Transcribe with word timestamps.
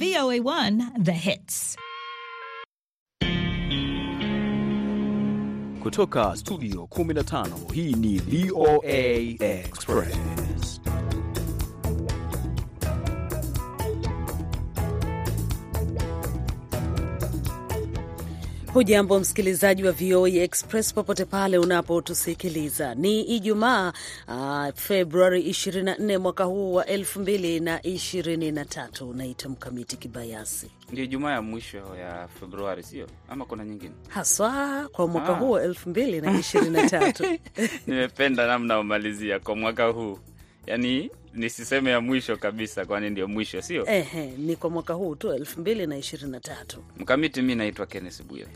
VOA1 0.00 1.04
The 1.04 1.12
Hits. 1.12 1.76
Kutoka 5.82 6.36
studio 6.36 6.82
15 6.86 7.72
hii 7.72 7.92
ni 7.92 8.18
VOA 8.18 8.98
Express. 9.46 10.79
Hujambo 18.74 19.20
msikilizaji 19.20 19.84
wa 19.84 19.92
VOA 19.92 20.28
Express 20.28 20.94
popote 20.94 21.24
pale 21.24 21.58
unapotusikiliza. 21.58 22.94
Ni 22.94 23.20
Ijumaa 23.22 23.92
uh, 24.28 24.66
Februari 24.74 25.42
24 25.50 26.18
mwaka 26.18 26.44
huu 26.44 26.74
wa 26.74 26.84
2023. 26.84 29.04
Unaita 29.04 29.48
Mkamiti 29.48 29.96
Kibayasi. 29.96 30.70
Ndio 30.92 31.04
Ijumaa 31.04 31.32
ya 31.32 31.42
mwisho 31.42 31.76
ya 32.00 32.28
Februari, 32.40 32.82
sio 32.82 33.06
ama 33.28 33.44
kuna 33.44 33.64
nyingine 33.64 33.92
haswa 34.08 34.88
kwa 34.92 35.06
mwaka 35.08 35.32
Ah. 35.32 35.38
huu 35.38 35.50
wa 35.50 35.64
2023. 35.64 37.38
nimependa 37.86 38.46
namna 38.46 38.80
umalizia 38.80 39.38
kwa 39.40 39.56
mwaka 39.56 39.86
huu, 39.86 40.18
yaani 40.66 41.10
nisiseme 41.34 41.90
ya 41.90 42.00
mwisho 42.00 42.36
kabisa, 42.36 42.84
kwani 42.86 43.10
ndio 43.10 43.28
mwisho, 43.28 43.62
sio 43.62 43.86
Ehe, 43.88 44.26
ni 44.38 44.56
kwa 44.56 44.70
mwaka 44.70 44.94
huu 44.94 45.14
tu 45.14 45.28
2023. 45.32 46.78
Mkamiti. 46.98 47.42
Mi 47.42 47.54
naitwa 47.54 47.86
Kenneth 47.86 48.22
Bwire. 48.22 48.48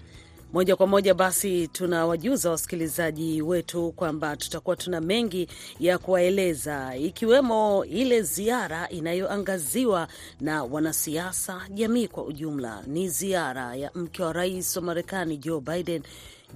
Moja 0.52 0.76
kwa 0.76 0.86
moja 0.86 1.14
basi 1.14 1.68
tunawajuza 1.68 2.50
wasikilizaji 2.50 3.42
wetu 3.42 3.92
kwamba 3.92 4.36
tutakuwa 4.36 4.76
tuna 4.76 5.00
mengi 5.00 5.48
ya 5.80 5.98
kuwaeleza 5.98 6.96
ikiwemo 6.96 7.84
ile 7.84 8.22
ziara 8.22 8.88
inayoangaziwa 8.88 10.08
na 10.40 10.64
wanasiasa, 10.64 11.60
jamii 11.70 12.08
kwa 12.08 12.24
ujumla. 12.24 12.82
Ni 12.86 13.08
ziara 13.08 13.74
ya 13.76 13.90
mke 13.94 14.22
wa 14.22 14.32
rais 14.32 14.76
wa 14.76 14.82
Marekani 14.82 15.36
Joe 15.36 15.60
Biden, 15.60 16.02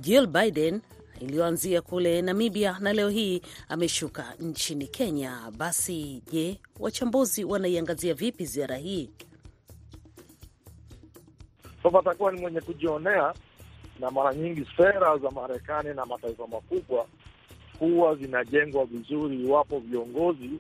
Jill 0.00 0.26
Biden 0.26 0.80
iliyoanzia 1.20 1.82
kule 1.82 2.22
Namibia 2.22 2.76
na 2.80 2.92
leo 2.92 3.08
hii 3.08 3.42
ameshuka 3.68 4.34
nchini 4.40 4.86
Kenya. 4.86 5.52
Basi 5.56 6.22
je, 6.32 6.60
wachambuzi 6.80 7.44
wanaiangazia 7.44 8.14
vipi 8.14 8.44
ziara 8.46 8.76
hii? 8.76 9.10
Sasa 11.82 11.98
atakuwa 11.98 12.32
ni 12.32 12.40
mwenye 12.40 12.60
kujionea, 12.60 13.34
na 14.00 14.10
mara 14.10 14.34
nyingi 14.34 14.66
sera 14.76 15.18
za 15.18 15.30
Marekani 15.30 15.94
na 15.94 16.06
mataifa 16.06 16.46
makubwa 16.46 17.06
huwa 17.78 18.14
zinajengwa 18.16 18.84
vizuri 18.84 19.42
iwapo 19.44 19.78
viongozi 19.78 20.50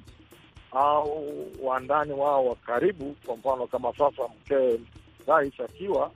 au 0.72 1.24
wandani 1.62 2.12
wao 2.12 2.46
wa 2.46 2.54
karibu, 2.56 3.16
kwa 3.26 3.36
mfano 3.36 3.66
kama 3.66 3.92
sasa 3.92 4.22
mkewe 4.40 4.80
rais 5.26 5.60
akiwa, 5.60 6.10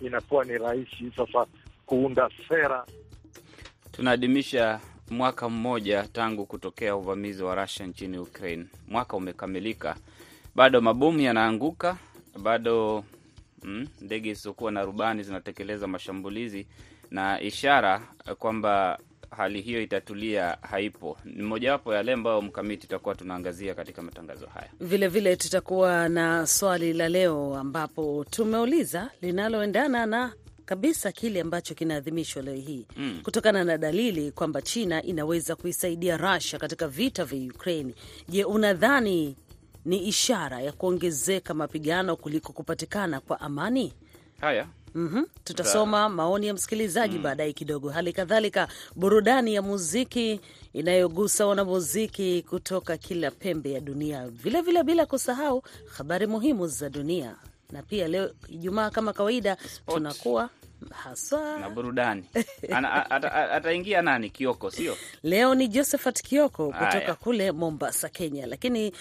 inakuwa 0.00 0.44
ni 0.44 0.58
rahisi 0.58 1.12
sasa 1.16 1.46
kuunda 1.86 2.30
sera 2.48 2.84
Tunaadhimisha 3.96 4.80
mwaka 5.10 5.48
mmoja 5.48 6.02
tangu 6.12 6.46
kutokea 6.46 6.96
uvamizi 6.96 7.42
wa 7.42 7.54
Rusia 7.54 7.86
nchini 7.86 8.18
Ukraine. 8.18 8.66
Mwaka 8.88 9.16
umekamilika, 9.16 9.96
bado 10.54 10.80
mabomu 10.80 11.20
yanaanguka, 11.20 11.96
bado 12.42 13.04
mm, 13.62 13.86
ndege 14.00 14.32
zisizokuwa 14.34 14.72
na 14.72 14.82
rubani 14.82 15.22
zinatekeleza 15.22 15.86
mashambulizi, 15.86 16.66
na 17.10 17.40
ishara 17.40 18.02
kwamba 18.38 18.98
hali 19.30 19.60
hiyo 19.60 19.82
itatulia 19.82 20.58
haipo. 20.70 21.18
Ni 21.24 21.42
mojawapo 21.42 21.94
yale 21.94 22.12
ambayo 22.12 22.42
mkamiti 22.42 22.82
tutakuwa 22.82 23.14
tunaangazia 23.14 23.74
katika 23.74 24.02
matangazo 24.02 24.46
haya. 24.46 24.68
Vilevile 24.80 25.08
vile 25.08 25.36
tutakuwa 25.36 26.08
na 26.08 26.46
swali 26.46 26.92
la 26.92 27.08
leo 27.08 27.56
ambapo 27.56 28.24
tumeuliza 28.30 29.10
linaloendana 29.22 30.06
na 30.06 30.32
kabisa 30.66 31.12
kile 31.12 31.40
ambacho 31.40 31.74
kinaadhimishwa 31.74 32.42
leo 32.42 32.54
hii 32.54 32.86
Mm. 32.96 33.20
kutokana 33.22 33.64
na 33.64 33.78
dalili 33.78 34.30
kwamba 34.32 34.62
China 34.62 35.02
inaweza 35.02 35.56
kuisaidia 35.56 36.16
Russia 36.16 36.58
katika 36.58 36.88
vita 36.88 37.24
vya 37.24 37.50
Ukraine. 37.54 37.94
Je, 38.28 38.44
unadhani 38.44 39.36
ni 39.84 40.06
ishara 40.08 40.60
ya 40.60 40.72
kuongezeka 40.72 41.54
mapigano 41.54 42.16
kuliko 42.16 42.52
kupatikana 42.52 43.20
kwa 43.20 43.40
amani? 43.40 43.92
Haya, 44.40 44.66
Mhm. 44.94 45.24
Tutasoma 45.44 46.08
maoni 46.08 46.46
ya 46.46 46.54
msikilizaji 46.54 47.18
baadaye 47.18 47.52
kidogo. 47.52 47.90
Hali 47.90 48.12
kadhalika 48.12 48.68
burudani 48.94 49.54
ya 49.54 49.62
muziki 49.62 50.40
inayogusa 50.72 51.46
wanamuziki 51.46 52.42
kutoka 52.42 52.96
kila 52.96 53.30
pembe 53.30 53.72
ya 53.72 53.80
dunia, 53.80 54.28
vilevile 54.28 54.60
vile 54.62 54.82
bila 54.82 55.06
kusahau 55.06 55.62
habari 55.96 56.26
muhimu 56.26 56.66
za 56.66 56.90
dunia, 56.90 57.36
na 57.72 57.82
pia 57.82 58.08
leo 58.08 58.30
Ijumaa 58.48 58.90
kama 58.90 59.12
kawaida 59.12 59.56
tunakuwa 59.86 60.50
haswa 60.90 61.58
na 61.58 61.70
burudani 61.70 62.24
ataingia 63.52 64.02
nani? 64.02 64.30
Kioko, 64.30 64.70
sio? 64.70 64.96
Leo 65.22 65.54
ni 65.54 65.68
Josephat 65.68 66.22
Kioko 66.22 66.66
kutoka 66.66 66.90
Aya, 66.92 67.14
kule 67.14 67.52
Mombasa, 67.52 68.08
Kenya. 68.08 68.46
Lakini 68.46 68.92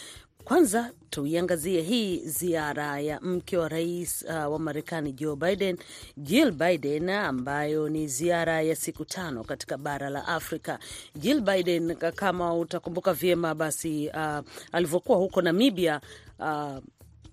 kwanza 0.43 0.91
tuiangazie 1.09 1.81
hii 1.81 2.19
ziara 2.19 2.99
ya 2.99 3.19
mke 3.21 3.57
wa 3.57 3.69
rais 3.69 4.25
uh, 4.29 4.51
wa 4.53 4.59
Marekani 4.59 5.13
Joe 5.13 5.35
Biden, 5.35 5.77
Jill 6.17 6.51
Biden, 6.51 7.09
ambayo 7.09 7.89
ni 7.89 8.07
ziara 8.07 8.61
ya 8.61 8.75
siku 8.75 9.05
tano 9.05 9.43
katika 9.43 9.77
bara 9.77 10.09
la 10.09 10.27
Afrika. 10.27 10.79
Jill 11.15 11.41
Biden, 11.41 11.95
kama 11.95 12.53
utakumbuka 12.55 13.13
vyema, 13.13 13.55
basi 13.55 14.09
uh, 14.09 14.39
alivyokuwa 14.71 15.17
huko 15.17 15.41
Namibia 15.41 16.01
uh, 16.39 16.77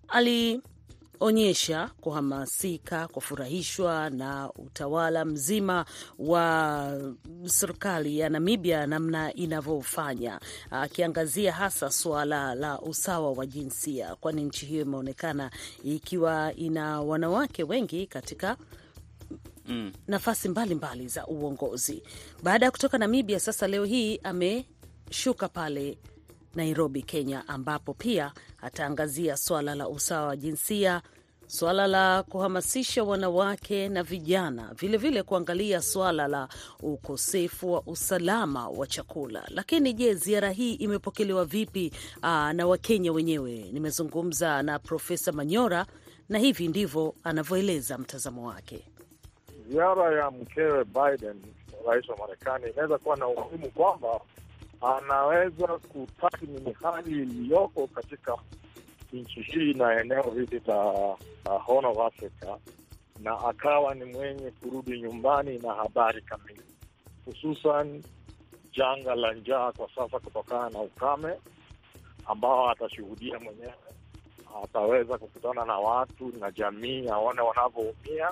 ali 0.09 0.61
onyesha 1.22 1.91
kuhamasika, 2.00 3.09
kufurahishwa 3.09 4.10
na 4.10 4.50
utawala 4.53 5.25
mzima 5.25 5.84
wa 6.19 7.12
serikali 7.47 8.19
ya 8.19 8.28
Namibia 8.28 8.87
namna 8.87 9.34
inavyofanya, 9.34 10.41
akiangazia 10.71 11.53
hasa 11.53 11.91
suala 11.91 12.55
la 12.55 12.81
usawa 12.81 13.32
wa 13.32 13.47
jinsia, 13.47 14.15
kwani 14.15 14.43
nchi 14.44 14.66
hiyo 14.66 14.82
imeonekana 14.82 15.50
ikiwa 15.84 16.55
ina 16.55 17.00
wanawake 17.00 17.62
wengi 17.62 18.06
katika 18.06 18.56
Mm. 19.66 19.93
nafasi 20.06 20.49
mbalimbali 20.49 20.75
mbali 20.97 21.09
za 21.09 21.27
uongozi. 21.27 22.03
Baada 22.43 22.66
ya 22.66 22.71
kutoka 22.72 22.99
Namibia, 22.99 23.41
sasa 23.41 23.66
leo 23.69 23.84
hii 23.84 24.21
ameshuka 24.22 25.49
pale 25.49 25.99
Nairobi, 26.55 27.03
Kenya, 27.03 27.49
ambapo 27.49 27.94
pia 27.94 28.32
ataangazia 28.62 29.37
swala 29.37 29.75
la 29.75 29.88
usawa 29.88 30.27
wa 30.27 30.37
jinsia, 30.37 31.03
swala 31.53 31.87
la 31.87 32.23
kuhamasisha 32.23 33.05
wanawake 33.05 33.89
na 33.89 34.03
vijana, 34.03 34.63
vilevile 34.63 34.97
vile 34.99 35.23
kuangalia 35.23 35.83
swala 35.83 36.29
la 36.29 36.49
ukosefu 36.83 37.73
wa 37.73 37.83
usalama 37.87 38.69
wa 38.69 38.87
chakula. 38.87 39.45
Lakini 39.49 39.93
je, 39.93 40.15
ziara 40.15 40.51
hii 40.51 40.75
imepokelewa 40.75 41.45
vipi 41.45 41.93
aa, 42.23 42.53
na 42.53 42.67
Wakenya 42.67 43.12
wenyewe? 43.12 43.65
Nimezungumza 43.73 44.62
na 44.62 44.79
Profesa 44.79 45.33
Manyora 45.33 45.87
na 46.29 46.39
hivi 46.39 46.69
ndivyo 46.69 47.15
anavyoeleza 47.25 47.99
mtazamo 47.99 48.47
wake. 48.49 48.85
ziara 49.69 50.21
ya 50.23 50.31
mkewe 50.31 50.85
Biden, 50.85 51.43
rais 51.87 52.09
wa 52.09 52.17
Marekani, 52.17 52.65
inaweza 52.73 52.99
kuwa 52.99 53.17
na 53.17 53.27
umuhimu 53.29 53.71
kwamba 53.71 54.21
anaweza 54.81 55.67
kutathmini 55.67 56.77
hali 56.83 57.11
iliyoko 57.23 57.87
katika 57.87 58.37
nchi 59.12 59.43
hii 59.43 59.75
na 59.75 60.00
eneo 60.00 60.23
hili 60.23 60.62
la 60.67 61.59
Horn 61.59 61.84
of 61.84 61.99
Africa, 61.99 62.56
na 63.21 63.39
akawa 63.49 63.95
ni 63.95 64.05
mwenye 64.05 64.50
kurudi 64.50 65.00
nyumbani 65.00 65.59
na 65.59 65.73
habari 65.75 66.23
kamili, 66.23 66.62
hususan 67.25 68.03
janga 68.73 69.15
la 69.15 69.33
njaa 69.34 69.73
kwa 69.73 69.89
sasa 69.95 70.19
kutokana 70.19 70.71
na 70.71 70.78
ukame 70.81 71.34
ambao 72.27 72.71
atashuhudia 72.71 73.39
mwenyewe. 73.41 73.75
Ataweza 74.65 75.19
kukutana 75.19 75.65
na 75.65 75.79
watu 75.79 76.33
na 76.41 76.50
jamii, 76.50 77.09
aone 77.09 77.41
wanavyoumia 77.41 78.31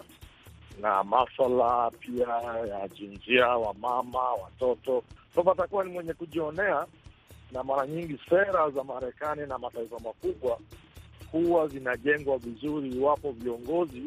na 0.81 1.05
maswala 1.05 1.91
pia 1.91 2.27
ya 2.69 2.88
jinsia, 2.88 3.47
wamama, 3.49 4.32
watoto. 4.32 5.03
Sasa 5.35 5.53
atakuwa 5.53 5.85
ni 5.85 5.93
mwenye 5.93 6.12
kujionea, 6.15 6.87
na 7.52 7.62
mara 7.64 7.87
nyingi 7.87 8.19
sera 8.29 8.70
za 8.70 8.85
Marekani 8.85 9.47
na 9.47 9.58
mataifa 9.58 9.99
makubwa 9.99 10.58
huwa 11.32 11.69
zinajengwa 11.69 12.38
vizuri 12.38 12.88
iwapo 12.88 13.32
viongozi 13.32 14.02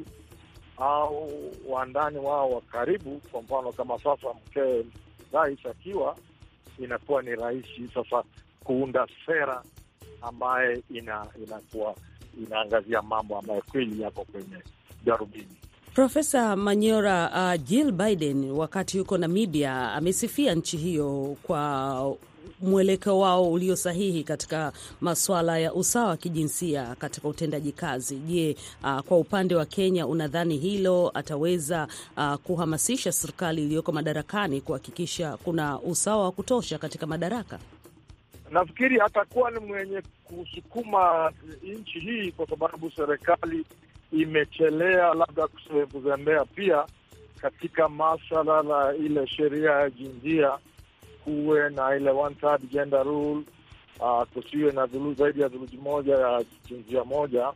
au 0.78 1.30
wandani 1.70 2.18
wao 2.18 2.50
wa 2.50 2.62
karibu, 2.62 3.22
kwa 3.32 3.42
mfano 3.42 3.72
kama 3.72 3.98
sasa 3.98 4.28
mkee 4.48 4.84
rais 5.34 5.66
akiwa, 5.66 6.18
inakuwa 6.80 7.22
ni 7.22 7.36
rahisi 7.36 7.90
sasa 7.94 8.24
kuunda 8.64 9.08
sera 9.26 9.64
ambaye 10.22 10.84
ina 10.90 11.26
inakuwa 11.48 11.96
inaangazia 12.48 13.02
mambo 13.02 13.38
ambayo 13.38 13.62
kweli 13.72 14.02
yako 14.02 14.26
kwenye 14.32 14.58
darubini. 15.06 15.58
Profesa 15.94 16.56
Manyora, 16.56 17.30
uh, 17.56 17.64
Jill 17.64 17.92
Biden 17.92 18.52
wakati 18.52 18.98
yuko 18.98 19.18
Namibia 19.18 19.92
amesifia 19.94 20.56
nchi 20.56 20.78
hiyo 20.78 21.38
kwa 21.44 22.16
mwelekeo 22.62 23.20
wao 23.20 23.52
ulio 23.52 23.76
sahihi 23.76 24.24
katika 24.24 24.72
masuala 25.02 25.60
ya 25.60 25.74
usawa 25.74 26.08
wa 26.10 26.18
kijinsia 26.18 26.96
katika 26.96 27.28
utendaji 27.28 27.72
kazi. 27.72 28.16
Je, 28.16 28.56
uh, 28.84 29.00
kwa 29.00 29.18
upande 29.18 29.56
wa 29.56 29.66
Kenya 29.66 30.08
unadhani 30.08 30.58
hilo 30.58 31.12
ataweza 31.14 31.88
uh, 32.18 32.34
kuhamasisha 32.36 33.12
serikali 33.12 33.64
iliyoko 33.64 33.92
madarakani 33.92 34.62
kuhakikisha 34.62 35.38
kuna 35.38 35.80
usawa 35.80 36.24
wa 36.24 36.32
kutosha 36.32 36.78
katika 36.78 37.08
madaraka? 37.08 37.60
Nafikiri 38.52 39.02
atakuwa 39.02 39.52
ni 39.52 39.60
mwenye 39.60 40.02
kusukuma 40.24 41.32
nchi 41.64 42.00
hii, 42.00 42.32
kwa 42.32 42.48
sababu 42.48 42.92
serikali 42.92 43.66
imechelea 44.12 45.14
labda 45.14 45.48
kuzembea 45.92 46.46
pia 46.46 46.86
katika 47.42 47.90
masala 47.90 48.64
la 48.64 48.96
ile 48.96 49.28
sheria 49.28 49.72
ya 49.72 49.90
jinsia, 49.90 50.58
kuwe 51.24 51.70
na 51.70 51.96
ile 51.96 52.10
one 52.12 52.36
third 52.36 52.70
gender 52.72 53.04
rule, 53.04 53.44
uh, 54.00 54.24
kusiwe 54.34 54.72
na 54.72 54.86
dhulu, 54.86 55.14
zaidi 55.14 55.42
ya 55.42 55.48
dhuluji 55.48 55.78
moja 55.78 56.16
ya 56.16 56.44
jinsia 56.70 57.04
moja. 57.04 57.54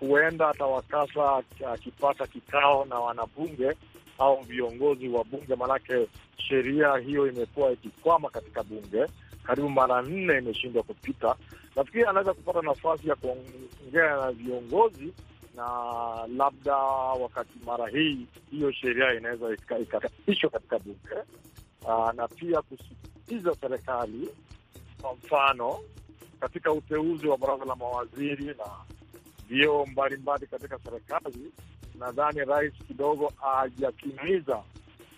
Huenda 0.00 0.48
atawakasa 0.48 1.42
akipata 1.72 2.26
kikao 2.26 2.84
na 2.84 2.98
wanabunge 2.98 3.72
au 4.18 4.40
viongozi 4.40 5.08
wa 5.08 5.24
bunge, 5.24 5.54
maanake 5.56 6.06
sheria 6.36 6.96
hiyo 6.96 7.26
imekuwa 7.26 7.72
ikikwama 7.72 8.30
katika 8.30 8.62
bunge 8.62 9.06
karibu 9.42 9.68
mara 9.70 10.02
nne 10.02 10.38
imeshindwa 10.38 10.82
kupita. 10.82 11.34
Nafikiri 11.76 12.04
anaweza 12.04 12.34
kupata 12.34 12.62
nafasi 12.62 13.08
ya 13.08 13.14
kuongea 13.16 14.16
na 14.16 14.32
viongozi 14.32 15.12
na 15.56 15.66
labda 16.36 16.76
wakati 17.20 17.50
mara 17.66 17.88
hii 17.88 18.26
hiyo 18.50 18.72
sheria 18.72 19.14
inaweza 19.14 19.46
ikapitishwa 19.82 20.50
katika 20.50 20.78
bunge. 20.78 20.98
Aa, 21.88 22.12
na 22.12 22.28
pia 22.28 22.62
kusisitiza 22.62 23.54
serikali, 23.60 24.28
kwa 25.02 25.14
mfano 25.14 25.78
katika 26.40 26.72
uteuzi 26.72 27.26
wa 27.26 27.38
baraza 27.38 27.64
la 27.64 27.76
mawaziri 27.76 28.44
na 28.44 28.66
vyeo 29.48 29.86
mbalimbali 29.86 30.46
katika 30.46 30.78
serikali, 30.78 31.52
nadhani 31.98 32.40
rais 32.44 32.72
kidogo 32.88 33.32
hajakimiza 33.40 34.62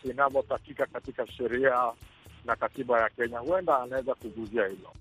inavyotakika 0.05 0.87
katika 0.87 1.27
sheria 1.27 1.93
na 2.45 2.57
katiba 2.57 3.01
ya 3.01 3.11
Kenya. 3.11 3.39
Huenda 3.39 3.79
anaweza 3.83 4.15
kuguzia 4.15 4.67
hilo. 4.67 4.93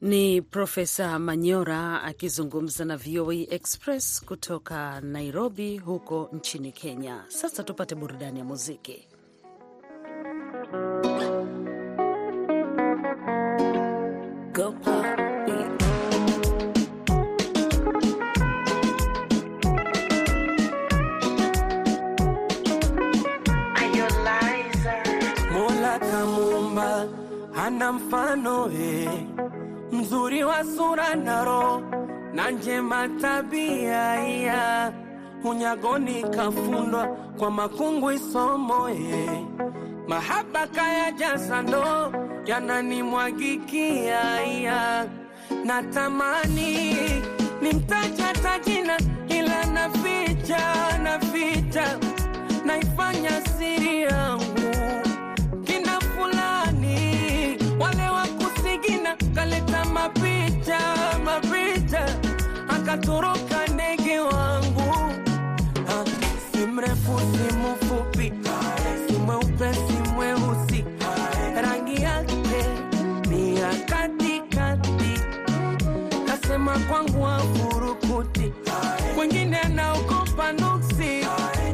Ni 0.00 0.42
Profesa 0.42 1.18
Manyora 1.18 2.02
akizungumza 2.02 2.84
na 2.84 2.96
VOA 2.96 3.34
Express 3.34 4.24
kutoka 4.24 5.00
Nairobi 5.00 5.78
huko 5.78 6.28
nchini 6.32 6.72
Kenya. 6.72 7.24
Sasa 7.28 7.62
tupate 7.64 7.94
burudani 7.94 8.38
ya 8.38 8.44
muziki. 8.44 9.08
Kamuumba 26.10 27.06
hana 27.52 27.92
mfano 27.92 28.64
he, 28.68 29.08
mzuri 29.92 30.44
wa 30.44 30.64
sura 30.64 31.14
na 31.14 31.44
roho 31.44 31.82
na 32.34 32.50
njema 32.50 33.08
tabia 33.08 34.28
iya 34.28 34.92
unyagoni 35.44 36.22
kafundwa 36.22 37.06
kwa 37.38 37.50
makungu 37.50 38.12
isomo 38.12 38.88
eh, 38.88 39.44
mahaba 40.08 40.66
kaya 40.66 41.10
jaza 41.12 41.62
ndo 41.62 42.12
yananimwagikia 42.46 44.44
iya. 44.46 45.06
Natamani 45.64 46.96
nimtaja 47.62 48.32
tajina 48.42 48.98
ila 49.28 49.64
naficha 49.66 50.98
naficha. 51.02 51.98
Naifanya 52.64 53.30
siri 53.58 54.02
yangu. 54.02 54.70
Kina 55.64 56.00
fulani 56.00 57.58
wale 57.80 58.08
wa 58.08 58.26
kusigina 58.26 59.16
kaleta 59.34 59.84
mapicha 59.84 60.78
mapicha. 61.24 62.06
Akatoroka 62.68 63.66
ndege 63.74 64.18
wangu. 64.18 64.94
Ah, 65.88 66.04
si 66.52 66.66
mrefu 66.66 67.18
si 67.20 67.54
mfupi. 67.56 68.32
Si 69.06 69.12
mweupe 69.16 69.74
kasema 76.74 76.88
kwangu 76.88 77.26
afurukuti 77.26 78.52
kwengine 79.14 79.58
anaogopa 79.58 80.52
nuksi. 80.52 81.26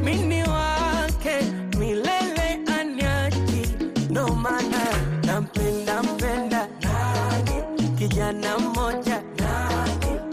Mini 0.03 0.43
wake 0.43 1.41
milele 1.79 2.59
anyaji 2.79 3.75
ndo 4.09 4.27
maana 4.27 4.79
nampenda 5.25 6.03
mpenda. 6.03 6.67
Kijana 7.97 8.57
mmoja. 8.59 9.23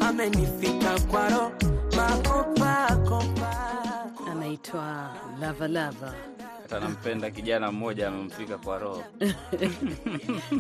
Amenifika 0.01 1.01
kwaro 1.11 1.53
makopakopa 1.97 3.57
anaitwa 4.33 5.11
Lavalava 5.41 6.13
hata 6.71 6.81
nampenda 6.81 7.31
kijana 7.31 7.73
mmoja 7.73 8.09
amemfika 8.09 8.59
kwa 8.59 8.79
roho 8.79 9.05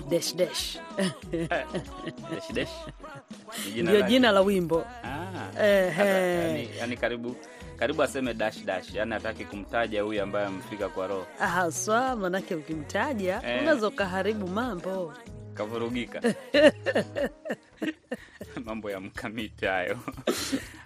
Desh 0.09 0.35
Desh 0.37 0.79
Desh 2.31 2.53
Desh. 2.53 2.69
Ndio 3.77 4.03
jina 4.03 4.33
la 4.33 4.41
wimbo. 4.41 4.85
Ah, 5.05 5.63
eh, 5.65 5.99
yani, 5.99 6.69
yani 6.79 6.97
karibu 6.97 7.37
karibu 7.77 8.03
aseme 8.03 8.35
dash 8.35 8.65
dash, 8.65 8.95
yani 8.95 9.13
hataki 9.13 9.45
kumtaja 9.45 10.03
huyu 10.03 10.23
ambaye 10.23 10.47
amefika 10.47 10.89
kwa 10.89 11.07
roho, 11.07 11.27
Haswa 11.39 12.17
manake 12.17 12.55
ukimtaja 12.55 13.43
Eh. 13.47 13.63
unaweza 13.63 13.89
ukaharibu 13.89 14.49
mambo. 14.49 15.15
kavurugika 15.55 16.23
mambo 18.65 18.91
ya 18.91 19.01
mkamiti 19.01 19.67
hayo. 19.67 19.99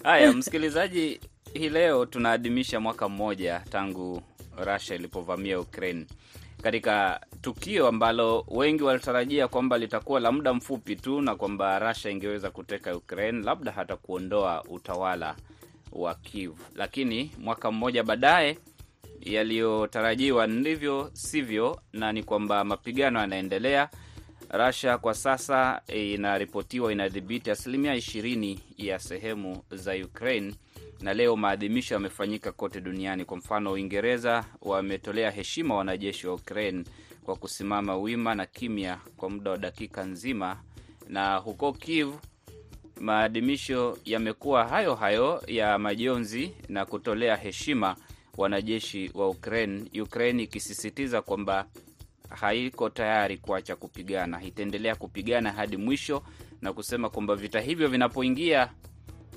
Haya, 0.05 0.33
msikilizaji, 0.33 1.21
hii 1.53 1.69
leo 1.69 2.07
tunaadhimisha 2.07 2.81
mwaka 2.81 3.09
mmoja 3.09 3.61
tangu 3.71 4.23
Russia 4.57 4.97
ilipovamia 4.97 5.61
Ukraine. 5.61 6.07
Katika 6.63 7.21
tukio 7.41 7.87
ambalo 7.89 8.45
wengi 8.49 8.83
walitarajia 8.83 9.49
kwamba 9.49 9.79
litakuwa 9.79 10.21
la 10.21 10.33
muda 10.33 10.55
mfupi 10.55 10.97
tu 10.97 11.21
na 11.21 11.35
kwamba 11.37 11.79
Russia 11.79 12.11
ingeweza 12.11 12.51
kuteka 12.51 12.97
Ukraine, 12.97 13.43
labda 13.45 13.73
hata 13.73 13.97
kuondoa 13.97 14.65
utawala 14.65 15.37
wa 15.93 16.15
Kiev, 16.15 16.53
lakini 16.75 17.31
mwaka 17.39 17.71
mmoja 17.71 18.03
baadaye 18.03 18.59
yaliyotarajiwa 19.21 20.47
ndivyo 20.47 21.11
sivyo, 21.13 21.81
na 21.93 22.13
ni 22.13 22.23
kwamba 22.23 22.65
mapigano 22.65 23.21
yanaendelea. 23.21 23.89
Russia 24.51 24.99
kwa 24.99 25.15
sasa 25.15 25.81
inaripotiwa 25.87 26.93
inadhibiti 26.93 27.51
asilimia 27.51 27.95
ishirini 27.95 28.61
ya 28.79 28.99
sehemu 28.99 29.63
za 29.71 29.95
Ukraine, 29.95 30.55
na 31.03 31.15
leo 31.15 31.37
maadhimisho 31.37 31.95
yamefanyika 31.95 32.53
kote 32.53 32.81
duniani. 32.81 33.25
Kwa 33.25 33.37
mfano, 33.37 33.73
Uingereza 33.73 34.45
wametolea 34.61 35.31
heshima 35.31 35.75
wanajeshi 35.77 36.27
wa 36.27 36.35
Ukraine 36.35 36.85
kwa 37.25 37.37
kusimama 37.37 37.97
wima 37.97 38.35
na 38.35 38.47
kimya 38.47 38.99
kwa 39.17 39.31
muda 39.31 39.51
wa 39.51 39.59
dakika 39.59 40.05
nzima, 40.05 40.61
na 41.09 41.37
huko 41.37 41.73
Kiev 41.73 42.15
maadhimisho 43.01 43.99
yamekuwa 44.05 44.69
hayo 44.69 44.95
hayo 44.95 45.43
ya 45.47 45.79
majonzi 45.79 46.53
na 46.69 46.87
kutolea 46.87 47.37
heshima 47.37 47.97
wanajeshi 48.37 49.11
wa 49.15 49.29
Ukraine, 49.29 50.01
Ukraine 50.03 50.43
ikisisitiza 50.43 51.23
kwamba 51.23 51.67
haiko 52.29 52.91
tayari 52.91 53.39
kuacha 53.39 53.77
kupigana, 53.77 54.43
itaendelea 54.43 54.95
kupigana 54.97 55.53
hadi 55.53 55.77
mwisho 55.77 56.23
na 56.63 56.73
kusema 56.73 57.11
kwamba 57.11 57.37
vita 57.37 57.61
hivyo 57.61 57.89
vinapoingia 57.89 58.69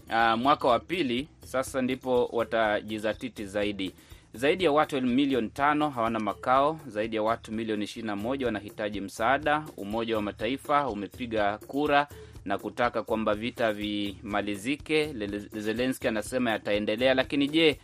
uh, 0.09 0.39
mwaka 0.39 0.67
wa 0.67 0.79
pili 0.79 1.27
sasa 1.45 1.81
ndipo 1.81 2.25
watajizatiti 2.25 3.45
zaidi. 3.45 3.91
Zaidi 4.33 4.63
ya 4.63 4.71
watu 4.71 5.01
milioni 5.01 5.49
tano 5.49 5.89
hawana 5.89 6.19
makao, 6.19 6.79
zaidi 6.87 7.15
ya 7.15 7.23
watu 7.23 7.51
milioni 7.51 7.83
ishirini 7.83 8.07
na 8.07 8.15
moja 8.15 8.45
wanahitaji 8.45 9.01
msaada. 9.01 9.65
Umoja 9.77 10.15
wa 10.15 10.21
Mataifa 10.21 10.87
umepiga 10.89 11.57
kura 11.57 12.07
na 12.45 12.57
kutaka 12.57 13.03
kwamba 13.03 13.35
vita 13.35 13.73
vimalizike. 13.73 15.13
Zelenski 15.53 16.07
anasema 16.07 16.51
yataendelea, 16.51 17.13
lakini 17.13 17.47
je, 17.47 17.79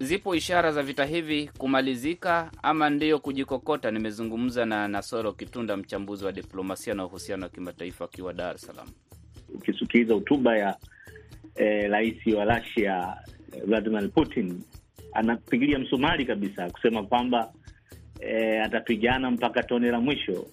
zipo 0.00 0.34
ishara 0.34 0.72
za 0.72 0.82
vita 0.82 1.04
hivi 1.04 1.50
kumalizika 1.58 2.50
ama 2.62 2.90
ndiyo 2.90 3.18
kujikokota? 3.18 3.90
Nimezungumza 3.90 4.64
na 4.66 4.88
Nasoro 4.88 5.32
Kitunda, 5.32 5.76
mchambuzi 5.76 6.24
wa 6.24 6.32
diplomasia 6.32 6.94
na 6.94 7.04
uhusiano 7.04 7.42
wa 7.42 7.48
kimataifa, 7.48 8.04
akiwa 8.04 8.32
Dar 8.32 8.54
es 8.54 8.60
Salaam. 8.60 8.88
Ukisikiliza 9.54 10.14
hotuba 10.14 10.56
ya 10.56 10.76
rais 11.90 12.26
eh, 12.26 12.36
wa 12.36 12.44
Russia 12.44 13.16
Vladimir 13.66 14.10
Putin 14.10 14.62
anapigilia 15.12 15.78
msumari 15.78 16.24
kabisa 16.24 16.70
kusema 16.70 17.02
kwamba 17.02 17.52
eh, 18.20 18.64
atapigana 18.64 19.30
mpaka 19.30 19.62
tone 19.62 19.90
la 19.90 20.00
mwisho 20.00 20.46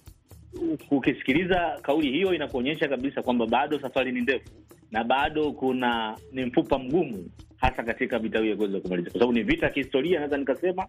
ukisikiliza 0.91 1.79
kauli 1.81 2.11
hiyo 2.11 2.33
inakuonyesha 2.33 2.87
kabisa 2.87 3.21
kwamba 3.21 3.45
bado 3.47 3.79
safari 3.79 4.11
ni 4.11 4.21
ndefu 4.21 4.49
na 4.91 5.03
bado 5.03 5.51
kuna 5.51 6.17
ni 6.31 6.45
mfupa 6.45 6.79
mgumu, 6.79 7.29
hasa 7.57 7.83
katika 7.83 8.19
vita 8.19 8.39
hiyo 8.39 8.55
kuweza 8.57 8.79
kumaliza, 8.79 9.09
kwa 9.11 9.19
sababu 9.19 9.33
ni 9.37 9.43
vita 9.43 9.65
ya 9.65 9.71
kihistoria. 9.71 10.19
Naweza 10.19 10.37
nikasema 10.37 10.87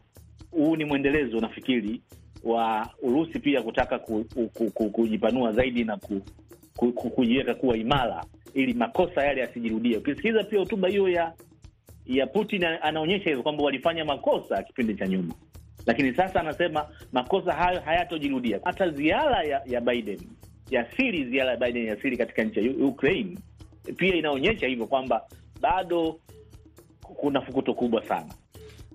huu 0.50 0.76
ni 0.76 0.84
mwendelezo, 0.84 1.40
nafikiri 1.40 2.00
wa 2.44 2.90
Urusi 3.02 3.38
pia 3.38 3.62
kutaka 3.62 3.98
ku, 3.98 4.24
ku, 4.54 4.70
ku, 4.70 4.90
kujipanua 4.90 5.52
zaidi 5.52 5.84
na 5.84 5.96
ku, 5.96 6.08
ku, 6.08 6.22
ku, 6.48 6.56
kujiweka 7.14 7.54
kuwa 7.54 7.76
imara 7.76 8.24
ili 8.54 8.74
makosa 8.74 9.24
yale 9.24 9.40
yasijirudie. 9.40 9.96
Ukisikiliza 9.96 10.44
pia 10.44 10.58
hotuba 10.58 10.88
hiyo 10.88 11.08
ya 11.08 11.32
ya 12.06 12.26
Putin 12.26 12.64
anaonyesha 12.64 13.24
hivyo 13.24 13.42
kwamba 13.42 13.64
walifanya 13.64 14.04
makosa 14.04 14.62
kipindi 14.62 14.94
cha 14.94 15.06
nyuma, 15.06 15.34
lakini 15.86 16.14
sasa 16.14 16.40
anasema 16.40 16.88
makosa 17.12 17.52
hayo 17.52 17.80
hayatojirudia. 17.80 18.60
Hata 18.64 18.90
ziara 18.90 19.44
ya, 19.44 19.62
ya 19.66 19.80
Biden 19.80 20.20
ya 20.70 20.90
siri, 20.96 21.24
ziara 21.24 21.50
ya 21.50 21.56
Biden 21.56 21.86
ya 21.86 21.96
siri 22.02 22.16
katika 22.16 22.44
nchi 22.44 22.58
ya 22.66 22.86
Ukraine 22.86 23.38
pia 23.96 24.14
inaonyesha 24.14 24.66
hivyo 24.66 24.86
kwamba 24.86 25.22
bado 25.60 26.20
kuna 27.02 27.40
fukuto 27.40 27.74
kubwa 27.74 28.04
sana 28.04 28.34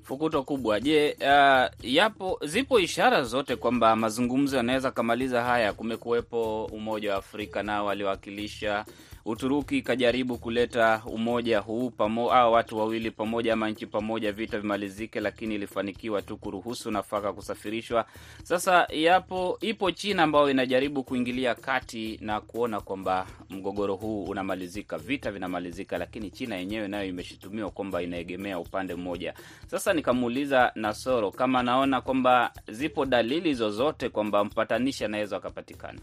fukuto 0.07 0.43
kubwa. 0.43 0.79
Je, 0.79 1.17
uh, 1.21 1.85
yapo 1.85 2.39
zipo 2.45 2.79
ishara 2.79 3.23
zote 3.23 3.55
kwamba 3.55 3.95
mazungumzo 3.95 4.57
yanaweza 4.57 4.91
kamaliza 4.91 5.43
haya? 5.43 5.73
Kumekuwepo 5.73 6.65
Umoja 6.65 7.11
wa 7.11 7.17
Afrika 7.17 7.63
nao 7.63 7.85
waliwakilisha 7.85 8.85
Uturuki 9.29 9.77
ikajaribu 9.77 10.38
kuleta 10.38 11.01
umoja 11.05 11.60
huu 11.60 11.89
pamo, 11.89 12.31
au 12.31 12.53
watu 12.53 12.77
wawili 12.77 13.12
pamoja 13.12 13.53
ama 13.53 13.69
nchi 13.69 13.86
pamoja, 13.86 14.31
vita 14.31 14.60
vimalizike, 14.60 15.19
lakini 15.19 15.55
ilifanikiwa 15.55 16.22
tu 16.22 16.38
kuruhusu 16.38 16.91
nafaka 16.91 17.34
kusafirishwa. 17.34 18.05
Sasa 18.43 18.88
yapo 18.89 19.57
ipo 19.62 19.91
China 19.91 20.24
ambayo 20.24 20.50
inajaribu 20.50 21.03
kuingilia 21.03 21.55
kati 21.55 22.17
na 22.22 22.41
kuona 22.41 22.81
kwamba 22.81 23.27
mgogoro 23.50 23.96
huu 23.96 24.24
unamalizika, 24.24 24.98
vita 24.98 25.31
vinamalizika, 25.31 25.98
lakini 25.98 26.31
China 26.31 26.55
yenyewe 26.55 26.88
nayo 26.88 27.07
imeshutumiwa 27.10 27.69
kwamba 27.72 28.01
inaegemea 28.01 28.60
upande 28.60 28.96
mmoja. 28.96 29.34
Sasa 29.67 29.93
nikamuuliza 29.93 30.72
Nasoro 30.75 31.31
kama 31.31 31.60
anaona 31.60 32.01
kwamba 32.01 32.51
zipo 32.72 33.05
dalili 33.05 33.53
zozote 33.53 34.10
kwamba 34.10 34.43
mpatanishi 34.46 35.05
anaweza 35.05 35.38
akapatikana. 35.38 36.00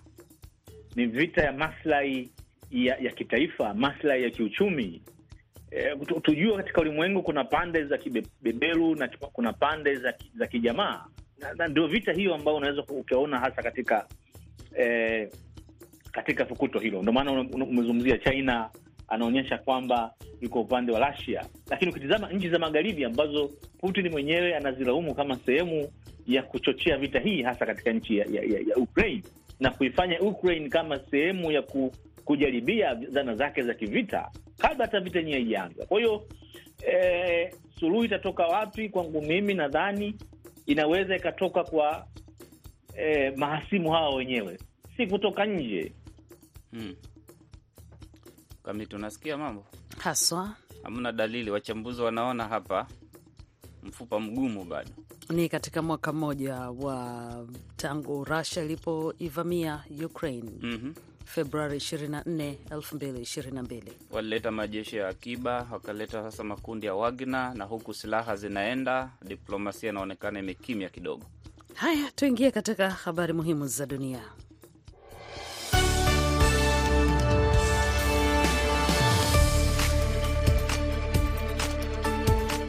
Ni 0.96 1.06
vita 1.06 1.42
ya 1.42 1.52
maslahi 1.52 2.30
ya, 2.74 2.96
ya 3.00 3.10
kitaifa, 3.10 3.74
maslahi 3.74 4.22
ya 4.22 4.30
kiuchumi. 4.30 5.02
E, 5.70 5.96
tujue 6.22 6.56
katika 6.56 6.80
ulimwengu 6.80 7.22
kuna 7.22 7.44
pande 7.44 7.84
za 7.84 7.98
kibeberu 7.98 8.94
na 8.94 9.08
kuna 9.32 9.52
pande 9.52 9.96
za, 9.96 10.14
za 10.38 10.46
kijamaa 10.46 11.04
na, 11.56 11.68
ndio 11.68 11.86
vita 11.86 12.12
hiyo 12.12 12.34
ambayo 12.34 12.56
unaweza 12.56 12.82
ukaona 12.82 13.38
hasa 13.38 13.62
katika 13.62 14.06
e, 14.78 15.28
katika 16.12 16.46
fukuto 16.46 16.78
hilo. 16.78 17.00
Ndio 17.02 17.12
maana 17.12 17.32
umezungumzia 17.52 18.18
China 18.18 18.70
anaonyesha 19.08 19.58
kwamba 19.58 20.14
yuko 20.40 20.60
upande 20.60 20.92
wa 20.92 21.10
Russia, 21.10 21.46
lakini 21.70 21.90
ukitizama 21.90 22.32
nchi 22.32 22.48
za 22.48 22.58
magharibi 22.58 23.04
ambazo 23.04 23.50
Putin 23.78 24.08
mwenyewe 24.10 24.56
anazilaumu 24.56 25.14
kama 25.14 25.36
sehemu 25.36 25.88
ya 26.26 26.42
kuchochea 26.42 26.96
vita 26.96 27.20
hii 27.20 27.42
hasa 27.42 27.66
katika 27.66 27.92
nchi 27.92 28.16
ya, 28.16 28.26
ya, 28.30 28.42
ya 28.42 28.76
Ukraine 28.76 29.22
na 29.60 29.70
kuifanya 29.70 30.20
Ukraine 30.20 30.68
kama 30.68 30.98
sehemu 31.10 31.52
ya 31.52 31.62
ku, 31.62 31.92
kujaribia 32.24 32.94
zana 33.08 33.34
zake 33.34 33.62
za 33.62 33.74
kivita 33.74 34.30
kabla 34.58 34.84
hata 34.84 35.00
vita 35.00 35.18
yenyewe 35.18 35.38
haijaanza. 35.40 35.86
Kwa 35.86 35.98
hiyo 36.00 36.24
e, 36.92 37.54
suluhu 37.80 38.04
itatoka 38.04 38.46
wapi? 38.46 38.88
Kwangu 38.88 39.22
mimi 39.22 39.54
nadhani 39.54 40.16
inaweza 40.66 41.16
ikatoka 41.16 41.64
kwa 41.64 42.06
e, 42.96 43.30
mahasimu 43.30 43.90
hawa 43.90 44.14
wenyewe, 44.14 44.58
si 44.96 45.06
kutoka 45.06 45.44
nje. 45.46 45.92
Hmm. 46.70 46.94
Kami 48.62 48.86
tunasikia 48.86 49.36
mambo 49.36 49.66
haswa, 49.98 50.56
hamna 50.82 51.12
dalili. 51.12 51.50
Wachambuzi 51.50 52.02
wanaona 52.02 52.48
hapa 52.48 52.86
mfupa 53.82 54.20
mgumu 54.20 54.64
bado 54.64 54.90
ni 55.30 55.48
katika 55.48 55.82
mwaka 55.82 56.12
mmoja 56.12 56.54
wa 56.56 57.46
tangu 57.76 58.24
Russia 58.24 58.62
ilipoivamia 58.64 59.84
Ukraine. 60.04 60.50
mm 60.60 60.70
-hmm. 60.84 61.13
Februari 61.24 61.76
24, 61.78 62.54
2022 62.70 63.82
walileta 64.10 64.50
majeshi 64.50 64.96
ya 64.96 65.08
akiba, 65.08 65.68
wakaleta 65.72 66.22
sasa 66.22 66.44
makundi 66.44 66.86
ya 66.86 66.94
Wagner, 66.94 67.54
na 67.54 67.64
huku 67.64 67.94
silaha 67.94 68.36
zinaenda, 68.36 69.10
diplomasia 69.22 69.90
inaonekana 69.90 70.38
imekimya 70.38 70.88
kidogo. 70.88 71.24
Haya, 71.74 72.10
tuingie 72.14 72.50
katika 72.50 72.90
habari 72.90 73.32
muhimu 73.32 73.66
za 73.66 73.86
dunia. 73.86 74.20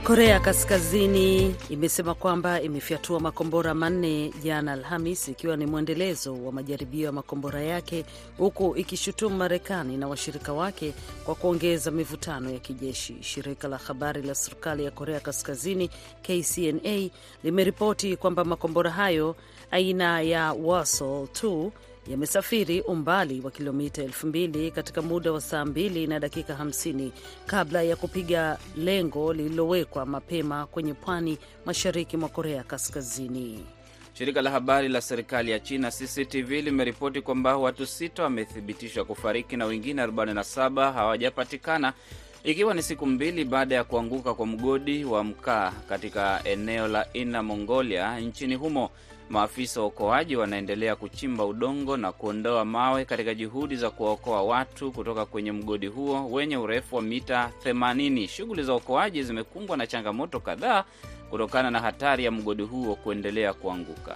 Korea 0.05 0.39
Kaskazini 0.39 1.55
imesema 1.69 2.13
kwamba 2.15 2.62
imefyatua 2.62 3.19
makombora 3.19 3.74
manne 3.74 4.33
jana 4.43 4.74
Alhamis, 4.74 5.27
ikiwa 5.27 5.57
ni 5.57 5.65
mwendelezo 5.65 6.33
wa 6.45 6.51
majaribio 6.51 7.05
ya 7.05 7.12
makombora 7.12 7.62
yake, 7.62 8.05
huku 8.38 8.74
ikishutumu 8.77 9.35
Marekani 9.38 9.97
na 9.97 10.07
washirika 10.07 10.53
wake 10.53 10.93
kwa 11.25 11.35
kuongeza 11.35 11.91
mivutano 11.91 12.50
ya 12.51 12.59
kijeshi. 12.59 13.15
Shirika 13.21 13.67
la 13.67 13.77
habari 13.77 14.21
la 14.21 14.35
serikali 14.35 14.85
ya 14.85 14.91
Korea 14.91 15.19
Kaskazini 15.19 15.89
KCNA 16.21 17.09
limeripoti 17.43 18.17
kwamba 18.17 18.45
makombora 18.45 18.91
hayo 18.91 19.35
aina 19.71 20.21
ya 20.21 20.53
Wasol 20.53 21.24
2 21.25 21.69
yamesafiri 22.07 22.81
umbali 22.81 23.41
wa 23.41 23.51
kilomita 23.51 24.03
elfu 24.03 24.27
mbili 24.27 24.71
katika 24.71 25.01
muda 25.01 25.31
wa 25.31 25.41
saa 25.41 25.65
mbili 25.65 26.07
na 26.07 26.19
dakika 26.19 26.53
50 26.53 27.09
kabla 27.45 27.81
ya 27.83 27.95
kupiga 27.95 28.57
lengo 28.77 29.33
lililowekwa 29.33 30.05
mapema 30.05 30.65
kwenye 30.65 30.93
pwani 30.93 31.38
mashariki 31.65 32.17
mwa 32.17 32.29
Korea 32.29 32.63
Kaskazini. 32.63 33.63
Shirika 34.13 34.41
la 34.41 34.51
habari 34.51 34.88
la 34.89 35.01
serikali 35.01 35.51
ya 35.51 35.59
China 35.59 35.91
CCTV 35.91 36.51
limeripoti 36.51 37.21
kwamba 37.21 37.57
watu 37.57 37.85
sita 37.85 38.24
wamethibitishwa 38.24 39.05
kufariki 39.05 39.57
na 39.57 39.65
wengine 39.65 40.05
47 40.05 40.93
hawajapatikana 40.93 41.93
ikiwa 42.43 42.74
ni 42.74 42.83
siku 42.83 43.05
mbili 43.05 43.45
baada 43.45 43.75
ya 43.75 43.83
kuanguka 43.83 44.33
kwa 44.33 44.45
mgodi 44.45 45.05
wa 45.05 45.24
mkaa 45.24 45.71
katika 45.89 46.41
eneo 46.43 46.88
la 46.88 47.13
Inner 47.13 47.43
Mongolia 47.43 48.19
nchini 48.19 48.55
humo. 48.55 48.89
Maafisa 49.29 49.79
wa 49.79 49.86
uokoaji 49.86 50.36
wanaendelea 50.36 50.96
kuchimba 50.96 51.46
udongo 51.46 51.98
na 51.98 52.12
kuondoa 52.12 52.65
mawe 52.65 53.05
katika 53.05 53.34
juhudi 53.34 53.75
za 53.75 53.89
kuwaokoa 53.89 54.44
watu 54.44 54.91
kutoka 54.91 55.25
kwenye 55.25 55.51
mgodi 55.51 55.88
huo 55.88 56.27
wenye 56.32 56.58
urefu 56.58 56.96
wa 56.96 57.01
mita 57.01 57.51
80. 57.65 58.27
Shughuli 58.27 58.63
za 58.63 58.74
uokoaji 58.74 59.24
zimekumbwa 59.24 59.77
na 59.77 59.88
changamoto 59.88 60.39
kadhaa 60.39 60.84
kutokana 61.29 61.72
na 61.72 61.79
hatari 61.79 62.25
ya 62.25 62.32
mgodi 62.32 62.63
huo 62.63 62.96
kuendelea 62.96 63.53
kuanguka. 63.53 64.15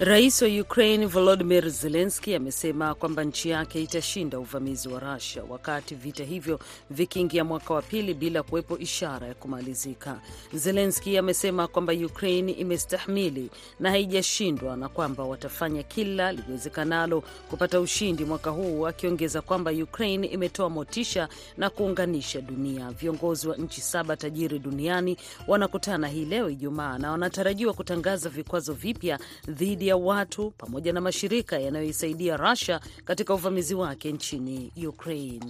Rais 0.00 0.42
wa 0.42 0.48
Ukraine 0.48 1.06
Volodymyr 1.06 1.70
Zelensky 1.70 2.34
amesema 2.34 2.94
kwamba 2.94 3.24
nchi 3.24 3.48
yake 3.50 3.82
itashinda 3.82 4.38
uvamizi 4.38 4.88
wa 4.88 5.00
Russia 5.00 5.42
wakati 5.48 5.94
vita 5.94 6.24
hivyo 6.24 6.60
vikiingia 6.90 7.44
mwaka 7.44 7.74
wa 7.74 7.82
pili 7.82 8.14
bila 8.14 8.42
kuwepo 8.42 8.78
ishara 8.78 9.26
ya 9.26 9.34
kumalizika. 9.34 10.20
Zelensky 10.54 11.18
amesema 11.18 11.68
kwamba 11.68 11.92
Ukraine 11.92 12.52
imestahimili 12.52 13.50
na 13.80 13.90
haijashindwa 13.90 14.76
na 14.76 14.88
kwamba 14.88 15.24
watafanya 15.24 15.82
kila 15.82 16.32
liwezekanalo 16.32 17.20
kupata 17.50 17.80
ushindi 17.80 18.24
mwaka 18.24 18.50
huu, 18.50 18.86
akiongeza 18.86 19.40
kwamba 19.42 19.70
Ukraine 19.70 20.26
imetoa 20.26 20.70
motisha 20.70 21.28
na 21.56 21.70
kuunganisha 21.70 22.40
dunia. 22.40 22.90
Viongozi 22.90 23.48
wa 23.48 23.56
nchi 23.56 23.80
saba 23.80 24.16
tajiri 24.16 24.58
duniani 24.58 25.16
wanakutana 25.48 26.08
hii 26.08 26.24
leo 26.24 26.50
Ijumaa 26.50 26.98
na 26.98 27.10
wanatarajiwa 27.10 27.72
kutangaza 27.74 28.28
vikwazo 28.28 28.72
vipya 28.72 29.18
dhidi 29.48 29.83
ya 29.86 29.96
watu 29.96 30.50
pamoja 30.50 30.92
na 30.92 31.00
mashirika 31.00 31.58
yanayoisaidia 31.58 32.36
Russia 32.36 32.80
katika 33.04 33.34
uvamizi 33.34 33.74
wake 33.74 34.12
nchini 34.12 34.72
Ukraine. 34.88 35.46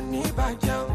oníbàjẹ́ 0.00 0.76
o. 0.84 0.89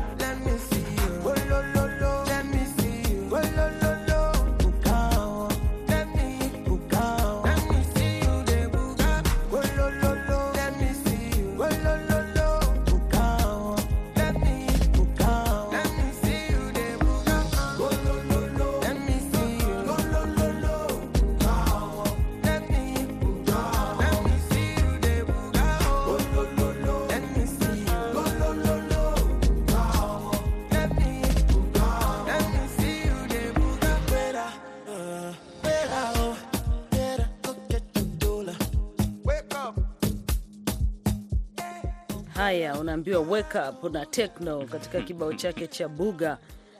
Haya, 42.56 42.80
unaambiwa 42.80 43.20
wake 43.22 43.58
up 43.70 43.92
na 43.94 44.06
Tekno 44.06 44.66
katika 44.66 45.02
kibao 45.02 45.34
chake 45.34 45.68
cha 45.68 45.88
Buga, 45.88 46.38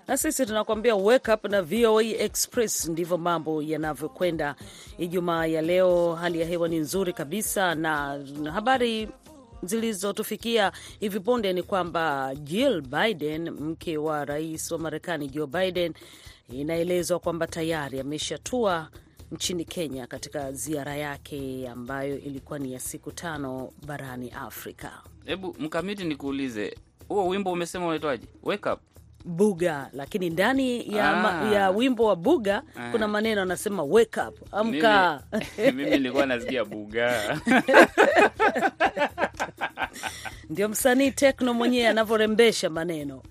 na 0.08 0.18
sisi 0.18 0.46
tunakuambia 0.46 0.96
wake 0.96 1.32
up 1.32 1.46
na 1.46 1.62
VOA 1.62 2.04
Express. 2.04 2.88
Ndivyo 2.90 3.18
mambo 3.18 3.62
yanavyokwenda 3.62 4.56
Ijumaa 4.98 5.46
ya 5.46 5.62
leo. 5.62 6.16
Hali 6.16 6.40
ya 6.42 6.48
hewa 6.48 6.68
ni 6.68 6.78
nzuri 6.80 7.14
kabisa, 7.14 7.76
na 7.76 8.20
habari 8.54 9.10
zilizotufikia 9.64 10.72
hivi 11.00 11.20
punde 11.20 11.54
ni 11.54 11.64
kwamba 11.64 12.36
Jill 12.36 12.82
Biden, 12.82 13.50
mke 13.50 13.98
wa 13.98 14.26
rais 14.26 14.72
wa 14.72 14.78
Marekani 14.80 15.28
Joe 15.28 15.48
Biden, 15.48 15.94
inaelezwa 16.50 17.20
kwamba 17.20 17.48
tayari 17.48 18.00
ameshatua 18.00 18.88
nchini 19.32 19.66
Kenya 19.66 20.08
katika 20.08 20.52
ziara 20.52 20.96
yake 20.96 21.68
ambayo 21.70 22.18
ilikuwa 22.20 22.60
ni 22.60 22.74
ya 22.74 22.80
siku 22.80 23.12
tano 23.12 23.72
barani 23.86 24.32
Afrika. 24.32 24.92
Hebu 25.26 25.56
mkamiti 25.60 26.04
nikuulize, 26.04 26.76
huo 27.08 27.28
wimbo 27.28 27.52
umesema 27.52 27.88
unaitwaje? 27.88 28.28
Wake 28.44 28.70
up. 28.70 28.80
Buga, 29.28 29.90
lakini 29.94 30.30
ndani 30.30 30.96
ya, 30.96 31.10
Ah. 31.12 31.16
ma, 31.22 31.52
ya 31.52 31.70
wimbo 31.70 32.06
wa 32.06 32.16
Buga 32.16 32.64
Ah. 32.76 32.92
kuna 32.92 33.08
maneno 33.08 33.42
anasema 33.42 33.84
wake 33.84 34.20
up, 34.22 34.54
amka. 34.54 35.24
Mimi, 35.58 35.72
mimi 35.78 35.90
nilikuwa 35.90 36.26
nasikia 36.26 36.66
buga 36.66 37.40
Ndio 40.50 40.70
msanii 40.70 41.12
Tekno 41.12 41.54
mwenyewe 41.54 41.88
anavyorembesha 41.88 42.70
maneno. 42.70 43.24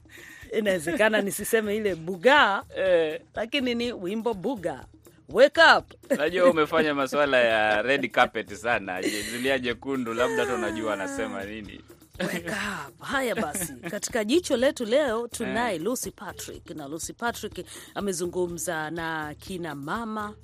Inawezekana 0.58 1.22
nisiseme 1.22 1.76
ile 1.76 1.94
buga, 1.94 2.62
eh, 2.76 3.20
lakini 3.34 3.74
ni 3.74 3.92
wimbo 3.92 4.34
Buga, 4.34 4.84
wake 5.28 5.60
up. 5.78 6.10
najua 6.18 6.50
umefanya 6.50 6.94
masuala 6.94 7.38
ya 7.38 7.82
red 7.82 8.10
carpet 8.10 8.54
sana, 8.54 9.02
zulia 9.30 9.58
jekundu, 9.58 10.14
labda 10.14 10.36
hata 10.40 10.54
unajua 10.54 10.92
anasema 10.94 11.44
nini. 11.44 11.80
Wake 12.20 12.48
up. 12.88 13.00
Haya 13.02 13.34
basi, 13.34 13.72
katika 13.90 14.24
jicho 14.24 14.56
letu 14.56 14.84
leo 14.84 15.28
tunaye 15.28 15.78
Lucy 15.78 16.10
Patrick, 16.10 16.70
na 16.70 16.88
Lucy 16.88 17.12
Patrick 17.12 17.66
amezungumza 17.94 18.90
na 18.90 19.34
kina 19.38 19.74
mama 19.74 20.34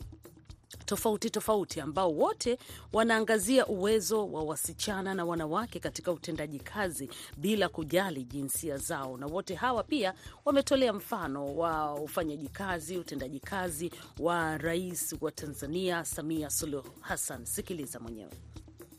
tofauti 0.87 1.31
tofauti 1.31 1.81
ambao 1.81 2.12
wote 2.12 2.59
wanaangazia 2.93 3.67
uwezo 3.67 4.29
wa 4.33 4.43
wasichana 4.43 5.15
na 5.15 5.25
wanawake 5.25 5.81
katika 5.81 6.12
utendaji 6.12 6.59
kazi 6.61 7.11
bila 7.37 7.69
kujali 7.69 8.25
jinsia 8.25 8.77
zao, 8.79 9.17
na 9.17 9.27
wote 9.27 9.55
hawa 9.55 9.83
pia 9.83 10.15
wametolea 10.45 10.93
mfano 10.93 11.57
wa 11.57 11.95
ufanyaji 11.95 12.49
kazi, 12.49 12.99
utendaji 12.99 13.41
kazi 13.41 13.91
wa 14.19 14.59
Rais 14.59 15.15
wa 15.21 15.33
Tanzania 15.33 16.04
Samia 16.04 16.50
Suluhu 16.50 16.89
Hassan. 17.00 17.45
Sikiliza 17.45 18.00
mwenyewe. 18.00 18.33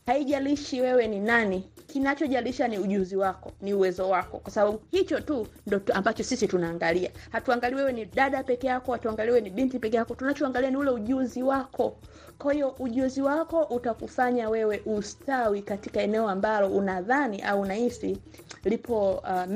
Haijalishi 0.06 0.80
wewe 0.80 1.06
ni 1.08 1.20
nani, 1.20 1.70
kinachojalisha 1.86 2.68
ni 2.68 2.78
ujuzi 2.78 3.16
wako, 3.16 3.52
ni 3.60 3.74
uwezo 3.74 4.08
wako, 4.08 4.38
kwa 4.38 4.50
sababu 4.52 4.80
hicho 4.90 5.20
tu 5.20 5.46
ndo 5.66 5.80
ambacho 5.94 6.24
sisi 6.24 6.48
tunaangalia. 6.48 7.10
Hatuangalii 7.30 7.76
wewe 7.76 7.92
ni 7.92 8.04
dada 8.04 8.42
peke 8.42 8.66
yako, 8.66 8.92
hatuangalii 8.92 9.30
wewe 9.30 9.40
ni 9.40 9.50
binti 9.50 9.78
peke 9.78 9.96
yako, 9.96 10.14
tunachoangalia 10.14 10.70
ni 10.70 10.76
ule 10.76 10.90
ujuzi 10.90 11.42
wako. 11.42 11.96
Kwa 12.38 12.52
hiyo 12.52 12.74
ujuzi 12.78 13.22
wako 13.22 13.62
utakufanya 13.62 14.48
wewe 14.48 14.82
ustawi 14.86 15.62
katika 15.62 16.02
eneo 16.02 16.28
ambalo 16.28 16.68
unadhani 16.68 17.42
au 17.42 17.60
unahisi 17.60 18.18
lipo 18.64 19.12
uh. 19.14 19.46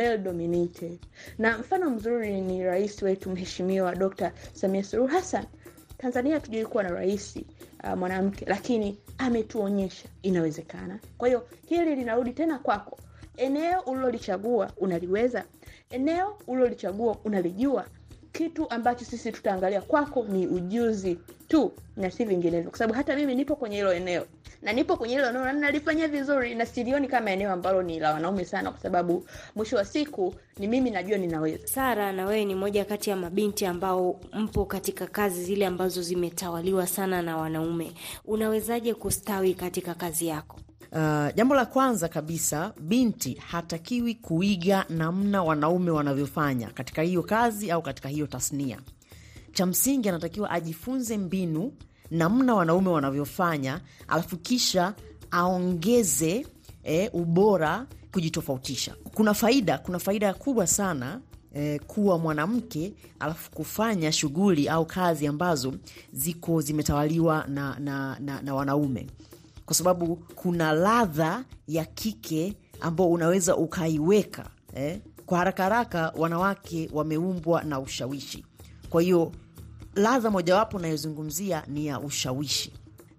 Na 1.39 1.59
mfano 1.59 1.91
mzuri 1.91 2.41
ni 2.41 2.65
rais 2.65 3.03
wetu 3.03 3.31
Mheshimiwa 3.31 3.95
Dr. 3.95 4.33
Samia 4.53 4.85
Suluhu 4.85 5.09
Hassan. 5.09 5.45
Tanzania 5.99 6.41
tujui 6.41 6.67
kuwa 6.67 6.83
na 6.83 6.91
rais 6.91 7.39
uh, 7.85 7.95
mwanamke, 7.99 8.45
lakini 8.49 8.99
ametuonyesha 9.19 10.09
inawezekana. 10.23 10.99
Kwa 11.19 11.29
hiyo 11.29 11.49
hili 11.67 11.95
linarudi 11.95 12.33
tena 12.33 12.59
kwako. 12.59 12.99
Eneo 13.37 13.81
ulilolichagua 13.81 14.71
unaliweza, 14.77 15.45
eneo 15.91 16.39
ulilolichagua 16.47 17.17
unalijua. 17.25 17.87
Kitu 18.37 18.71
ambacho 18.71 19.05
sisi 19.05 19.33
tutaangalia 19.33 19.81
kwako 19.81 20.25
ni 20.29 20.47
ujuzi 20.47 21.19
tu 21.49 21.73
na 21.97 22.11
si 22.11 22.25
vinginevyo, 22.25 22.71
kwa 22.71 22.79
sababu 22.79 22.95
hata 22.95 23.17
mimi 23.17 23.35
nipo 23.35 23.57
kwenye 23.57 23.77
hilo 23.77 23.93
eneo 23.93 24.27
na 24.63 24.73
nipo 24.73 24.97
kwenye 24.97 25.15
hilo 25.15 25.29
eneo 25.29 25.45
na 25.45 25.53
nalifanya 25.53 26.09
vizuri, 26.09 26.55
na 26.55 26.67
silioni 26.67 27.09
kama 27.09 27.31
eneo 27.31 27.53
ambalo 27.53 27.83
ni 27.83 28.01
la 28.01 28.13
wanaume 28.15 28.45
sana, 28.45 28.71
kwa 28.71 28.81
sababu 28.81 29.27
mwisho 29.57 29.77
wa 29.77 29.85
siku 29.85 30.35
ni 30.59 30.67
mimi 30.69 30.91
najua 30.91 31.19
ninaweza. 31.19 31.67
Sara, 31.67 32.13
na 32.13 32.27
wewe 32.27 32.45
ni 32.45 32.55
moja 32.55 32.85
kati 32.85 33.11
ya 33.11 33.17
mabinti 33.17 33.67
ambao 33.67 34.21
mpo 34.33 34.65
katika 34.65 35.07
kazi 35.07 35.45
zile 35.45 35.67
ambazo 35.67 36.03
zimetawaliwa 36.03 36.87
sana 36.87 37.23
na 37.23 37.37
wanaume. 37.37 37.93
Unawezaje 38.25 38.95
kustawi 38.95 39.55
katika 39.55 39.95
kazi 39.95 40.27
yako? 40.27 40.57
Uh, 40.93 41.35
jambo 41.35 41.55
la 41.55 41.67
kwanza 41.67 42.09
kabisa, 42.09 42.73
binti 42.81 43.35
hatakiwi 43.35 44.15
kuiga 44.15 44.85
namna 44.89 45.43
wanaume 45.43 45.91
wanavyofanya 45.91 46.71
katika 46.71 47.03
hiyo 47.03 47.23
kazi 47.23 47.71
au 47.71 47.83
katika 47.83 48.09
hiyo 48.09 48.27
tasnia. 48.27 48.81
Cha 49.53 49.67
msingi 49.67 50.09
anatakiwa 50.09 50.51
ajifunze 50.51 51.19
mbinu 51.19 51.73
namna 52.11 52.55
wanaume 52.55 52.89
wanavyofanya, 52.91 53.81
alafu 54.09 54.37
kisha 54.37 54.95
aongeze 55.31 56.47
eh, 56.85 57.11
ubora, 57.13 57.87
kujitofautisha. 58.13 58.95
Kuna 59.15 59.35
faida, 59.35 59.79
kuna 59.79 59.99
faida 59.99 60.35
kubwa 60.35 60.67
sana 60.67 61.21
eh, 61.55 61.81
kuwa 61.87 62.19
mwanamke 62.19 62.93
alafu 63.21 63.51
kufanya 63.51 64.13
shughuli 64.13 64.69
au 64.69 64.87
kazi 64.87 65.27
ambazo 65.27 65.75
ziko 66.13 66.61
zimetawaliwa 66.61 67.45
na, 67.49 67.79
na, 67.79 68.19
na, 68.21 68.43
na 68.43 68.55
wanaume 68.55 69.07
kwa 69.67 69.75
sababu 69.75 70.17
kuna 70.17 70.73
ladha 70.73 71.45
ya 71.69 71.85
kike 71.85 72.55
ambao 72.81 73.11
unaweza 73.11 73.57
ukaiweka 73.57 74.51
eh? 74.75 75.01
Kwa 75.27 75.39
haraka 75.39 75.63
haraka, 75.63 76.13
wanawake 76.17 76.91
wameumbwa 76.93 77.63
na 77.65 77.81
ushawishi. 77.81 78.47
Kwa 78.91 79.03
hiyo 79.03 79.33
ladha 79.95 80.31
mojawapo 80.31 80.77
unayozungumzia 80.77 81.63
ni 81.69 81.87
ya 81.87 82.01
ushawishi. 82.01 82.73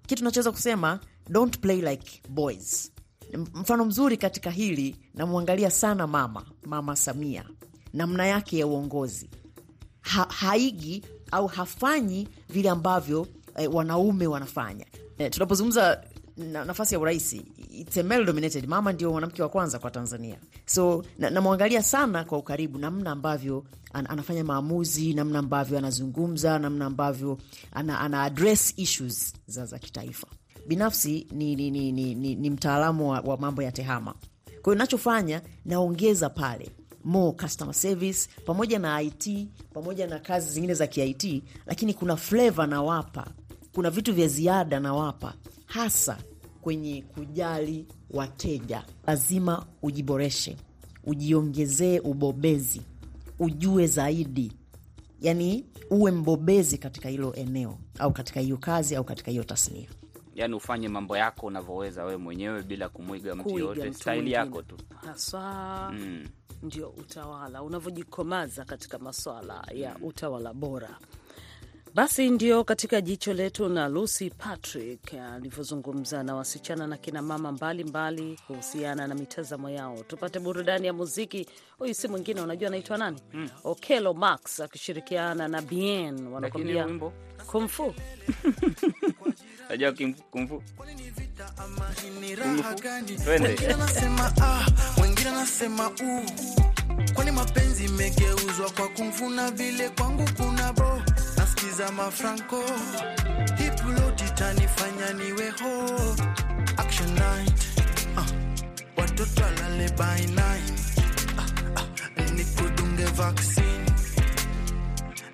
Kitu 0.08 0.24
nachoweza 0.24 0.52
kusema 0.52 1.00
don't 1.30 1.60
play 1.60 1.82
like 1.82 2.22
boys. 2.30 2.92
Mfano 3.54 3.86
mzuri 3.86 4.18
katika 4.18 4.52
hili 4.52 4.96
namwangalia 5.14 5.72
sana 5.72 6.08
mama 6.08 6.46
Mama 6.66 6.96
Samia, 6.96 7.44
namna 7.94 8.26
yake 8.28 8.58
ya 8.58 8.68
uongozi 8.68 9.30
ha, 10.02 10.24
haigi 10.30 11.04
au 11.32 11.48
hafanyi 11.48 12.28
vile 12.50 12.70
ambavyo 12.70 13.28
eh, 13.56 13.74
wanaume 13.76 14.28
wanafanya. 14.28 14.86
Eh, 15.18 15.32
tunapozungumza 15.32 16.04
na, 16.38 16.66
nafasi 16.66 16.94
ya 16.96 17.00
urais 17.00 17.34
it's 17.72 17.98
a 17.98 18.04
male 18.04 18.26
dominated. 18.26 18.68
Mama 18.68 18.94
ndio 18.94 19.12
mwanamke 19.12 19.42
wa 19.44 19.50
kwanza 19.50 19.80
kwa 19.80 19.92
Tanzania, 19.92 20.38
so 20.66 21.06
namwangalia 21.18 21.80
na 21.80 21.84
sana 21.84 22.24
kwa 22.24 22.38
ukaribu, 22.38 22.80
namna 22.80 23.12
ambavyo 23.12 23.64
an, 23.94 24.06
anafanya 24.10 24.44
maamuzi, 24.44 25.14
namna 25.14 25.40
ambavyo 25.40 25.78
anazungumza, 25.78 26.60
namna 26.60 26.86
ambavyo 26.86 27.38
ana, 27.72 28.00
ana 28.00 28.24
address 28.24 28.74
issues 28.78 29.34
za, 29.48 29.66
za 29.66 29.80
kitaifa. 29.80 30.28
Binafsi 30.68 31.28
ni, 31.32 31.56
ni, 31.56 31.72
ni, 31.72 31.92
ni, 31.92 32.16
ni, 32.16 32.36
ni 32.36 32.50
mtaalamu 32.50 33.10
wa, 33.10 33.20
wa 33.20 33.38
mambo 33.38 33.62
ya 33.64 33.72
tehama, 33.72 34.14
kwa 34.62 34.74
hiyo 34.74 34.76
nachofanya 34.76 35.42
naongeza 35.66 36.30
pale 36.30 36.72
more 37.04 37.32
customer 37.38 37.74
service 37.74 38.30
pamoja 38.46 38.80
na 38.80 39.02
IT 39.02 39.48
pamoja 39.74 40.08
na 40.08 40.20
kazi 40.20 40.52
zingine 40.52 40.74
za 40.74 40.88
kiit, 40.88 41.44
lakini 41.66 41.94
kuna 41.94 42.16
flavor 42.18 42.68
nawapa, 42.68 43.28
kuna 43.78 43.90
vitu 43.90 44.14
vya 44.14 44.28
ziada 44.28 44.80
nawapa, 44.80 45.34
hasa 45.66 46.18
kwenye 46.62 47.02
kujali 47.02 47.86
wateja. 48.10 48.86
Lazima 49.08 49.66
ujiboreshe, 49.82 50.58
ujiongezee 51.04 52.00
ubobezi, 52.00 52.82
ujue 53.40 53.88
zaidi, 53.88 54.52
yani 55.22 55.66
uwe 55.90 56.12
mbobezi 56.12 56.78
katika 56.78 57.10
hilo 57.10 57.34
eneo 57.34 57.78
au 58.00 58.12
katika 58.14 58.40
hiyo 58.40 58.58
kazi 58.58 58.96
au 58.96 59.04
katika 59.04 59.32
hiyo 59.32 59.44
tasnia. 59.44 59.88
yani 60.36 60.54
ufanye 60.56 60.88
mambo 60.90 61.18
yako 61.18 61.46
unavyoweza 61.46 62.04
wewe 62.04 62.18
mwenyewe 62.18 62.64
bila 62.64 62.90
kumwiga 62.90 63.36
mtu 63.36 63.50
yoyote, 63.50 63.94
staili 63.94 64.32
yako 64.32 64.62
tu 64.62 64.76
haswa 65.06 65.92
mm. 65.94 66.28
ndio 66.64 66.90
utawala 66.90 67.64
unavyojikomaza 67.64 68.66
katika 68.66 69.00
maswala 69.00 69.68
ya 69.74 69.96
utawala 70.02 70.54
bora. 70.54 70.98
Basi 71.94 72.30
ndio 72.30 72.64
katika 72.64 73.02
jicho 73.02 73.34
letu 73.34 73.70
na 73.70 73.88
Lucy 73.88 74.30
Patrick 74.30 75.14
alivyozungumza 75.14 76.24
na 76.24 76.36
wasichana 76.36 76.88
na 76.88 76.98
kina 76.98 77.22
mama 77.22 77.52
mbalimbali 77.52 78.40
kuhusiana 78.48 79.08
na 79.08 79.16
mitazamo 79.16 79.70
yao. 79.70 80.04
Tupate 80.08 80.40
burudani 80.40 80.88
ya 80.88 80.94
muziki. 80.94 81.48
Huyu 81.80 81.94
si 81.94 82.08
mwingine, 82.08 82.42
unajua 82.42 82.68
anaitwa 82.68 82.98
nani? 82.98 83.22
Mm. 83.34 83.50
Okelo 83.64 84.14
Max 84.14 84.60
akishirikiana 84.60 85.48
na 85.48 85.62
Bien 85.62 86.28
wanakwambia 86.28 86.88
kumfu. 87.52 87.94
najua 89.70 89.94
kumfu. 90.32 90.64
Wengine 93.28 93.76
nasema 93.78 94.34
ah, 94.42 94.66
wengine 95.02 95.32
nasema 95.32 95.90
u 95.90 96.22
kwani 97.14 97.32
mapenzi 97.32 97.86
imegeuzwa 97.86 98.70
kwa 98.78 98.88
kumfuna 98.88 99.52
vile 99.52 99.90
kwangu 99.90 100.26
kuna 100.38 100.74
bo 100.74 101.02
nasikiza 101.68 101.92
mafranco. 101.92 102.64
Hipuloti 103.58 104.24
tanifanya 104.36 105.14
niwe 105.14 105.50
ho. 105.50 106.16
Action 106.78 107.14
night. 107.14 107.66
Uh, 108.18 108.26
watoto 108.98 109.46
alale 109.46 109.90
by 109.98 110.26
night. 110.36 110.98
Uh, 111.38 111.82
uh, 112.18 112.32
nikudunge 112.32 113.06
vaccine. 113.16 113.86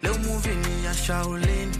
Leo 0.02 0.17
movie 0.17 0.56
ni 0.56 0.86
ya 0.86 0.93
Shaolin. 0.93 1.72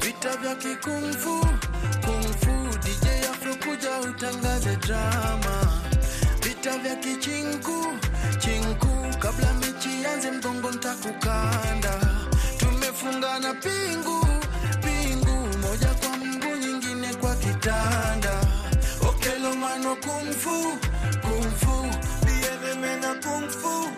Vita 0.00 0.36
vya 0.36 0.54
kikungfu. 0.54 1.46
Kungfu 2.04 2.78
DJ 2.84 3.06
Afro 3.30 3.54
kuja 3.54 4.00
utangaze 4.00 4.76
drama. 4.76 5.82
Vita 6.42 6.78
vya 6.78 6.96
kichinku 6.96 7.86
chinku 8.38 9.18
kabla 9.18 9.52
mechi 10.02 10.04
yanze 10.04 10.30
mgongo 10.30 10.70
ntakukanda 10.70 12.00
tumefungana 12.58 13.54
pingu 13.54 14.26
pingu 14.80 15.58
moja 15.58 15.88
kwa 15.94 16.16
mguu 16.16 16.56
nyingine 16.56 17.14
kwa 17.14 17.34
kitanda. 17.36 18.40
Okelo 19.08 19.54
mano 19.54 19.96
kungfu 19.96 20.78
kungfu 21.22 21.86
biedemena 22.26 23.14
kungfu 23.14 23.88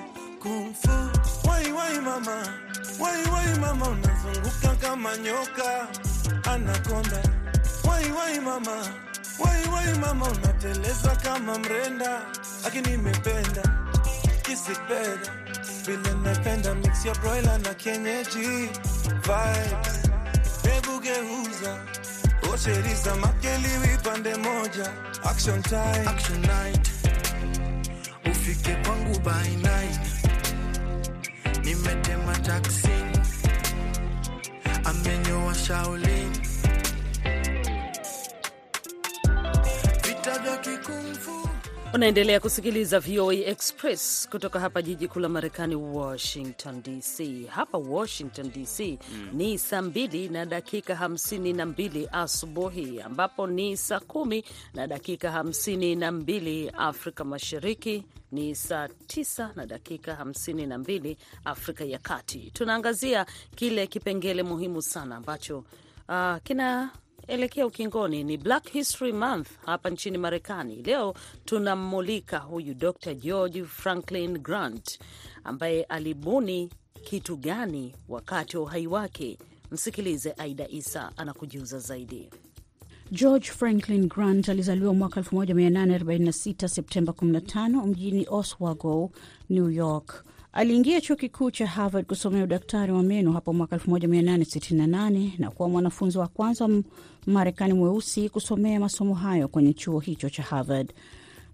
kungfu. 0.43 1.11
Wai 1.49 1.73
wai 1.73 2.01
mama 2.01 2.47
wai 3.01 3.25
wai 3.33 3.59
mama 3.61 3.89
unazunguka 3.89 4.77
kama 4.81 5.17
nyoka 5.17 5.89
anakonda. 6.53 7.23
Wai 7.89 8.11
wai 8.13 8.41
mama 8.41 8.77
wai 9.39 9.69
wai 9.75 9.99
mama 9.99 10.27
unateleza 10.29 11.17
kama 11.17 11.59
mrenda 11.59 12.21
lakini 12.65 12.91
nimependa 12.91 13.63
kisipenda 14.43 15.44
vile 15.87 16.15
napenda 16.23 16.75
mix 16.75 17.05
ya 17.05 17.15
broiler 17.15 17.59
na 17.59 17.75
kienyeji. 17.75 18.69
Vibes. 19.25 20.11
Hebu 20.63 21.01
geuza. 21.01 21.79
Osheriza 22.55 23.15
makeliwi 23.17 23.99
pande 24.03 24.35
moja. 24.35 24.93
Action 25.25 25.63
time. 25.63 26.07
Action 26.09 26.41
night. 26.41 26.91
Ufike 28.31 28.75
kwangu 28.75 29.19
by 29.21 29.49
nine 29.57 29.99
nimetema 31.65 32.37
taksi 32.39 32.89
amenyoa 34.85 35.55
Shaolin 35.55 36.31
vita 40.03 40.39
vya 40.39 40.57
kikungfu 40.57 41.34
Unaendelea 41.95 42.41
kusikiliza 42.41 43.01
VOA 43.01 43.35
Express 43.35 44.29
kutoka 44.31 44.61
hapa 44.61 44.83
jiji 44.83 45.09
kuu 45.09 45.21
la 45.21 45.29
Marekani, 45.29 45.75
Washington 45.77 46.83
DC. 46.83 47.47
Hapa 47.49 47.79
Washington 47.79 48.51
DC 48.53 48.99
ni 49.33 49.59
saa 49.59 49.83
mbili 49.83 50.29
na 50.29 50.47
dakika 50.47 50.97
hamsini 50.97 51.53
na 51.53 51.67
mbili 51.67 52.09
asubuhi, 52.13 53.01
ambapo 53.01 53.47
ni 53.47 53.77
saa 53.77 54.01
kumi 54.01 54.45
na 54.75 54.87
dakika 54.87 55.31
hamsini 55.31 55.97
na 55.97 56.13
mbili 56.13 56.71
Afrika 56.71 57.25
Mashariki, 57.25 58.05
ni 58.33 58.55
saa 58.55 58.89
tisa 58.89 59.53
na 59.57 59.67
dakika 59.67 60.15
hamsini 60.15 60.67
na 60.67 60.79
mbili 60.79 61.17
Afrika 61.45 61.85
ya 61.85 61.99
Kati. 61.99 62.51
Tunaangazia 62.55 63.27
kile 63.57 63.87
kipengele 63.87 64.43
muhimu 64.43 64.83
sana 64.83 65.17
ambacho 65.17 65.59
uh, 66.09 66.37
kina 66.43 66.91
elekea 67.27 67.67
ukingoni 67.67 68.25
ni 68.25 68.37
Black 68.37 68.71
History 68.71 69.13
Month 69.13 69.49
hapa 69.67 69.91
nchini 69.91 70.19
Marekani. 70.19 70.83
Leo 70.83 71.15
tunammulika 71.45 72.39
huyu 72.39 72.75
Dr 72.75 73.15
George 73.15 73.65
Franklin 73.65 74.39
Grant 74.39 74.99
ambaye 75.45 75.83
alibuni 75.85 76.71
kitu 77.05 77.37
gani 77.37 77.95
wakati 78.09 78.57
wa 78.57 78.63
uhai 78.63 78.87
wake. 78.87 79.39
Msikilize 79.71 80.35
Aida 80.39 80.69
Isa 80.69 81.13
anakujiuza 81.17 81.79
zaidi. 81.79 82.31
George 83.13 83.47
Franklin 83.51 84.09
Grant 84.09 84.49
alizaliwa 84.49 84.95
mwaka 84.95 85.21
1846 85.21 86.69
Septemba 86.69 87.13
15 87.13 87.87
mjini 87.87 88.27
Oswego, 88.31 89.11
New 89.51 89.71
York. 89.71 90.25
Aliingia 90.57 91.01
chuo 91.01 91.17
kikuu 91.17 91.51
cha 91.51 91.67
Harvard 91.67 92.07
kusomea 92.07 92.45
udaktari 92.45 92.93
wa 92.93 93.03
meno 93.03 93.33
hapo 93.33 93.53
mwaka 93.53 93.77
1868 93.77 95.31
na 95.39 95.51
kuwa 95.51 95.69
mwanafunzi 95.69 96.19
wa 96.19 96.29
kwanza 96.29 96.69
Marekani 97.27 97.73
mweusi 97.75 98.29
kusomea 98.29 98.81
masomo 98.81 99.15
hayo 99.15 99.49
kwenye 99.49 99.73
chuo 99.73 100.01
hicho 100.01 100.31
cha 100.31 100.43
Harvard. 100.43 100.93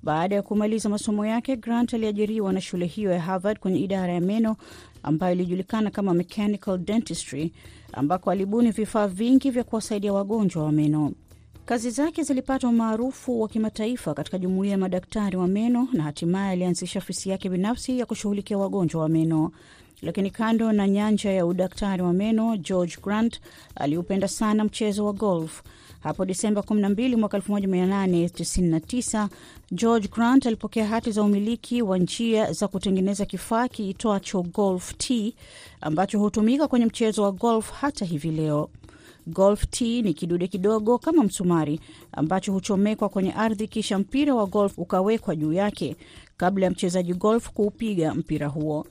Baada 0.02 0.34
ya 0.34 0.42
kumaliza 0.42 0.88
masomo 0.88 1.26
yake, 1.26 1.56
Grant 1.56 1.94
aliajiriwa 1.94 2.52
na 2.52 2.60
shule 2.60 2.86
hiyo 2.86 3.10
ya 3.12 3.20
Harvard 3.20 3.58
kwenye 3.58 3.78
idara 3.80 4.12
ya 4.12 4.20
meno 4.20 4.56
ambayo 5.02 5.32
ilijulikana 5.34 5.90
kama 5.90 6.14
mechanical 6.14 6.78
dentistry, 6.78 7.52
ambako 7.92 8.30
alibuni 8.30 8.70
vifaa 8.70 9.06
vingi 9.06 9.50
vya 9.50 9.64
kuwasaidia 9.64 10.12
wagonjwa 10.12 10.64
wa 10.64 10.72
meno. 10.72 11.12
Kazi 11.70 11.90
zake 11.90 12.22
zilipata 12.22 12.68
umaarufu 12.68 13.40
wa 13.40 13.48
kimataifa 13.48 14.14
katika 14.14 14.38
jumuiya 14.38 14.72
ya 14.72 14.78
madaktari 14.78 15.36
wa 15.36 15.46
meno 15.48 15.88
na 15.92 16.02
hatimaye 16.02 16.52
alianzisha 16.52 16.98
ofisi 16.98 17.30
yake 17.30 17.48
binafsi 17.48 17.98
ya 17.98 18.06
kushughulikia 18.06 18.58
wagonjwa 18.58 19.02
wa 19.02 19.08
meno. 19.08 19.52
Lakini 20.02 20.30
kando 20.30 20.72
na 20.72 20.88
nyanja 20.88 21.30
ya 21.32 21.46
udaktari 21.46 22.02
wa 22.02 22.12
meno, 22.12 22.56
George 22.56 22.96
Grant 23.02 23.40
aliupenda 23.74 24.28
sana 24.28 24.64
mchezo 24.64 25.04
wa 25.06 25.12
golf. 25.12 25.62
Hapo 26.00 26.24
Disemba 26.24 26.60
12 26.60 27.16
mwaka 27.16 27.38
1899 27.38 29.28
George 29.72 30.08
Grant 30.08 30.46
alipokea 30.46 30.86
hati 30.86 31.12
za 31.12 31.22
umiliki 31.22 31.82
wa 31.82 31.98
njia 31.98 32.52
za 32.52 32.68
kutengeneza 32.68 33.24
kifaa 33.26 33.68
kiitwacho 33.68 34.42
golf 34.42 34.94
tee 34.98 35.32
ambacho 35.80 36.18
hutumika 36.18 36.68
kwenye 36.68 36.86
mchezo 36.86 37.22
wa 37.22 37.32
golf 37.32 37.72
hata 37.72 38.04
hivi 38.04 38.30
leo. 38.30 38.70
Golf 39.26 39.66
tee 39.70 40.02
ni 40.02 40.14
kidude 40.14 40.46
kidogo 40.48 40.98
kama 40.98 41.24
msumari 41.24 41.80
ambacho 42.12 42.52
huchomekwa 42.52 43.08
kwenye 43.08 43.32
ardhi, 43.32 43.68
kisha 43.68 43.98
mpira 43.98 44.34
wa 44.34 44.46
golf 44.46 44.78
ukawekwa 44.78 45.36
juu 45.36 45.52
yake 45.52 45.96
kabla 46.36 46.64
ya 46.64 46.70
mchezaji 46.70 47.14
golf 47.14 47.50
kuupiga 47.50 48.14
mpira 48.14 48.46
huo. 48.46 48.86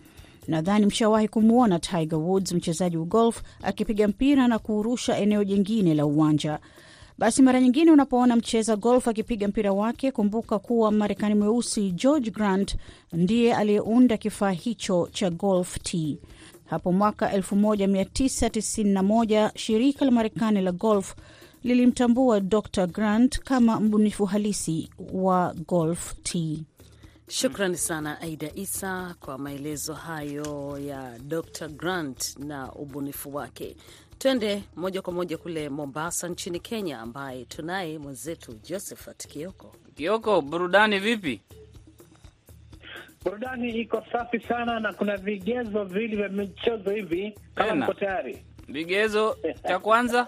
Nadhani 0.48 0.86
mshawahi 0.86 1.28
kumwona 1.28 1.80
Tiger 1.80 2.20
Woods, 2.20 2.52
mchezaji 2.54 2.98
wa 2.98 3.06
golf, 3.06 3.42
akipiga 3.63 4.08
mpira 4.08 4.48
na 4.48 4.60
kuurusha 4.60 5.18
eneo 5.18 5.44
jingine 5.44 5.94
la 5.94 6.06
uwanja. 6.06 6.60
Basi 7.18 7.42
mara 7.42 7.62
nyingine 7.62 7.92
unapoona 7.92 8.36
mcheza 8.36 8.76
golf 8.76 9.08
akipiga 9.08 9.48
mpira 9.48 9.72
wake, 9.74 10.12
kumbuka 10.12 10.60
kuwa 10.60 10.92
Marekani 10.92 11.36
mweusi 11.36 11.92
George 11.92 12.32
Grant 12.32 12.76
ndiye 13.13 13.56
aliyeunda 13.56 14.18
kifaa 14.18 14.52
hicho 14.52 15.10
cha 15.12 15.30
golf 15.30 15.78
tee. 15.84 16.18
Hapo 16.70 16.92
mwaka 16.92 17.38
1991 17.38 19.52
shirika 19.56 20.06
la 20.06 20.12
Marekani 20.12 20.62
la 20.62 20.72
golf 20.72 21.16
lilimtambua 21.64 22.40
Dr 22.40 22.88
Grant 22.88 23.40
kama 23.40 23.80
mbunifu 23.80 24.26
halisi 24.26 24.90
wa 25.14 25.54
golf 25.68 26.14
tee. 26.24 26.60
Shukrani 27.30 27.78
sana 27.78 28.22
Aida 28.22 28.52
Isa 28.56 29.16
kwa 29.20 29.38
maelezo 29.38 29.94
hayo 29.94 30.80
ya 30.86 31.20
Dr 31.20 31.68
Grant 31.70 32.38
na 32.38 32.74
ubunifu 32.74 33.36
wake. 33.36 33.76
Twende 34.18 34.64
moja 34.76 35.02
kwa 35.02 35.14
moja 35.14 35.38
kule 35.38 35.70
Mombasa 35.70 36.28
nchini 36.28 36.60
Kenya, 36.60 37.00
ambaye 37.00 37.46
tunaye 37.46 38.00
mwenzetu 38.00 38.54
Josephat 38.70 39.28
Kioko. 39.28 39.76
Kioko, 39.96 40.42
burudani 40.42 41.00
vipi? 41.00 41.42
Burudani 43.26 43.70
iko 43.70 44.04
safi 44.12 44.40
sana 44.40 44.80
na 44.80 44.94
kuna 44.94 45.18
vigezo 45.18 45.84
viwili 45.84 46.16
vya 46.16 46.30
michezo 46.30 46.92
hivi, 46.92 47.34
kama 47.56 47.76
mko 47.76 47.94
tayari. 47.94 48.44
Vigezo 48.68 49.38
cha 49.68 49.80
kwanza 49.80 50.28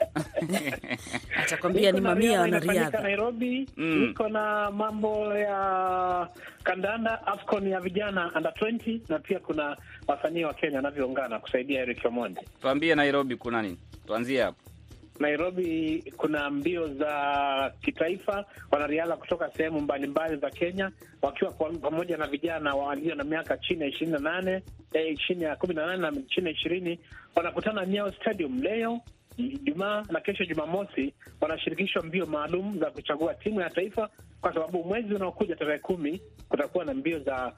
Atakwambia 1.44 1.92
ni 1.92 2.02
mamia 2.02 2.42
wanariadha. 2.42 3.02
Nairobi. 3.02 3.70
Mm. 3.78 4.00
Niko 4.08 4.30
na 4.30 4.72
mambo 4.72 5.34
ya 5.38 6.28
kandanda 6.64 7.28
AFCON 7.28 7.68
ya 7.68 7.80
vijana 7.80 8.32
under 8.36 8.52
20 8.52 9.00
na 9.10 9.20
pia 9.20 9.40
kuna 9.40 9.78
wasanii 10.08 10.44
wa 10.44 10.54
Kenya 10.54 10.76
wanavyoungana 10.76 11.40
kusaidia 11.40 11.82
Eric 11.82 12.06
Omondi. 12.06 12.42
tuambie, 12.62 12.96
Nairobi 12.96 13.36
kuna 13.36 13.62
nini? 13.62 13.78
Tuanzie 14.08 14.42
hapo. 14.42 14.71
Nairobi 15.20 16.04
kuna 16.18 16.50
mbio 16.50 16.88
za 16.94 17.74
kitaifa, 17.82 18.46
wanariadha 18.72 19.18
kutoka 19.18 19.52
sehemu 19.52 19.82
mbalimbali 19.82 20.38
za 20.38 20.50
Kenya 20.50 20.92
wakiwa 21.22 21.52
pamoja 21.82 22.18
na 22.18 22.28
vijana 22.28 22.76
walio 22.76 23.16
na 23.16 23.24
miaka 23.24 23.58
chini 23.58 23.82
ya 23.82 23.88
ishirini 23.88 24.12
na 24.12 24.20
nane 24.20 24.64
eh, 24.94 25.18
chini 25.28 25.44
ya 25.44 25.56
kumi 25.56 25.74
na 25.74 25.86
nane 25.86 26.02
na 26.02 26.22
chini 26.30 26.48
ya 26.48 26.54
ishirini 26.54 27.00
wanakutana 27.36 27.86
Nyayo 27.86 28.12
Stadium 28.12 28.62
leo 28.62 29.02
Ijumaa 29.38 30.06
na 30.10 30.20
kesho 30.22 30.46
Jumamosi, 30.46 31.14
wanashirikishwa 31.42 32.04
mbio 32.04 32.26
maalum 32.26 32.80
za 32.80 32.92
kuchagua 32.92 33.34
timu 33.34 33.62
ya 33.62 33.70
taifa, 33.70 34.10
kwa 34.42 34.54
sababu 34.54 34.84
mwezi 34.84 35.14
unaokuja 35.14 35.56
tarehe 35.56 35.80
kumi 35.80 36.22
kutakuwa 36.50 36.86
na 36.86 36.94
mbio 36.94 37.20
za 37.20 37.54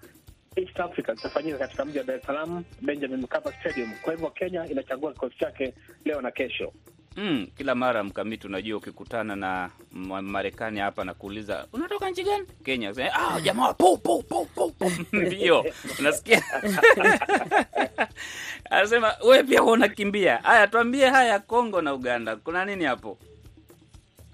East 0.55 0.79
Africa 0.79 1.13
zitafanyika 1.15 1.57
katika 1.57 1.85
mji 1.85 1.97
wa 1.97 2.03
Dar 2.03 2.15
es 2.17 2.25
Salaam, 2.25 2.63
Benjamin 2.81 3.19
Mkapa 3.21 3.53
Stadium. 3.53 3.91
Kwa 4.01 4.13
hivyo 4.13 4.29
Kenya 4.29 4.65
inachagua 4.67 5.13
kikosi 5.13 5.37
chake 5.37 5.73
leo 6.05 6.21
na 6.21 6.31
kesho. 6.31 6.73
Mm, 7.17 7.47
kila 7.57 7.75
mara 7.75 8.03
mkamiti, 8.03 8.47
unajua 8.47 8.77
ukikutana 8.77 9.35
na 9.35 9.69
Marekani 10.21 10.79
hapa 10.79 11.03
na 11.03 11.13
kuuliza 11.13 11.67
unatoka 11.73 12.09
nchi 12.09 12.23
gani? 12.23 12.45
Kenya. 12.65 12.93
Ah, 13.13 13.41
jamaa 13.41 13.73
po 13.73 13.97
po 13.97 14.23
po 14.23 14.45
po. 14.45 14.91
Ndio. 15.11 15.65
Unasikia? 15.99 16.43
Anasema 18.69 19.13
wewe 19.25 19.43
pia 19.43 19.63
unakimbia. 19.63 20.37
Haya, 20.37 20.67
tuambie 20.67 21.09
haya 21.09 21.39
Kongo 21.39 21.81
na 21.81 21.93
Uganda. 21.93 22.35
Kuna 22.35 22.65
nini 22.65 22.83
hapo? 22.83 23.17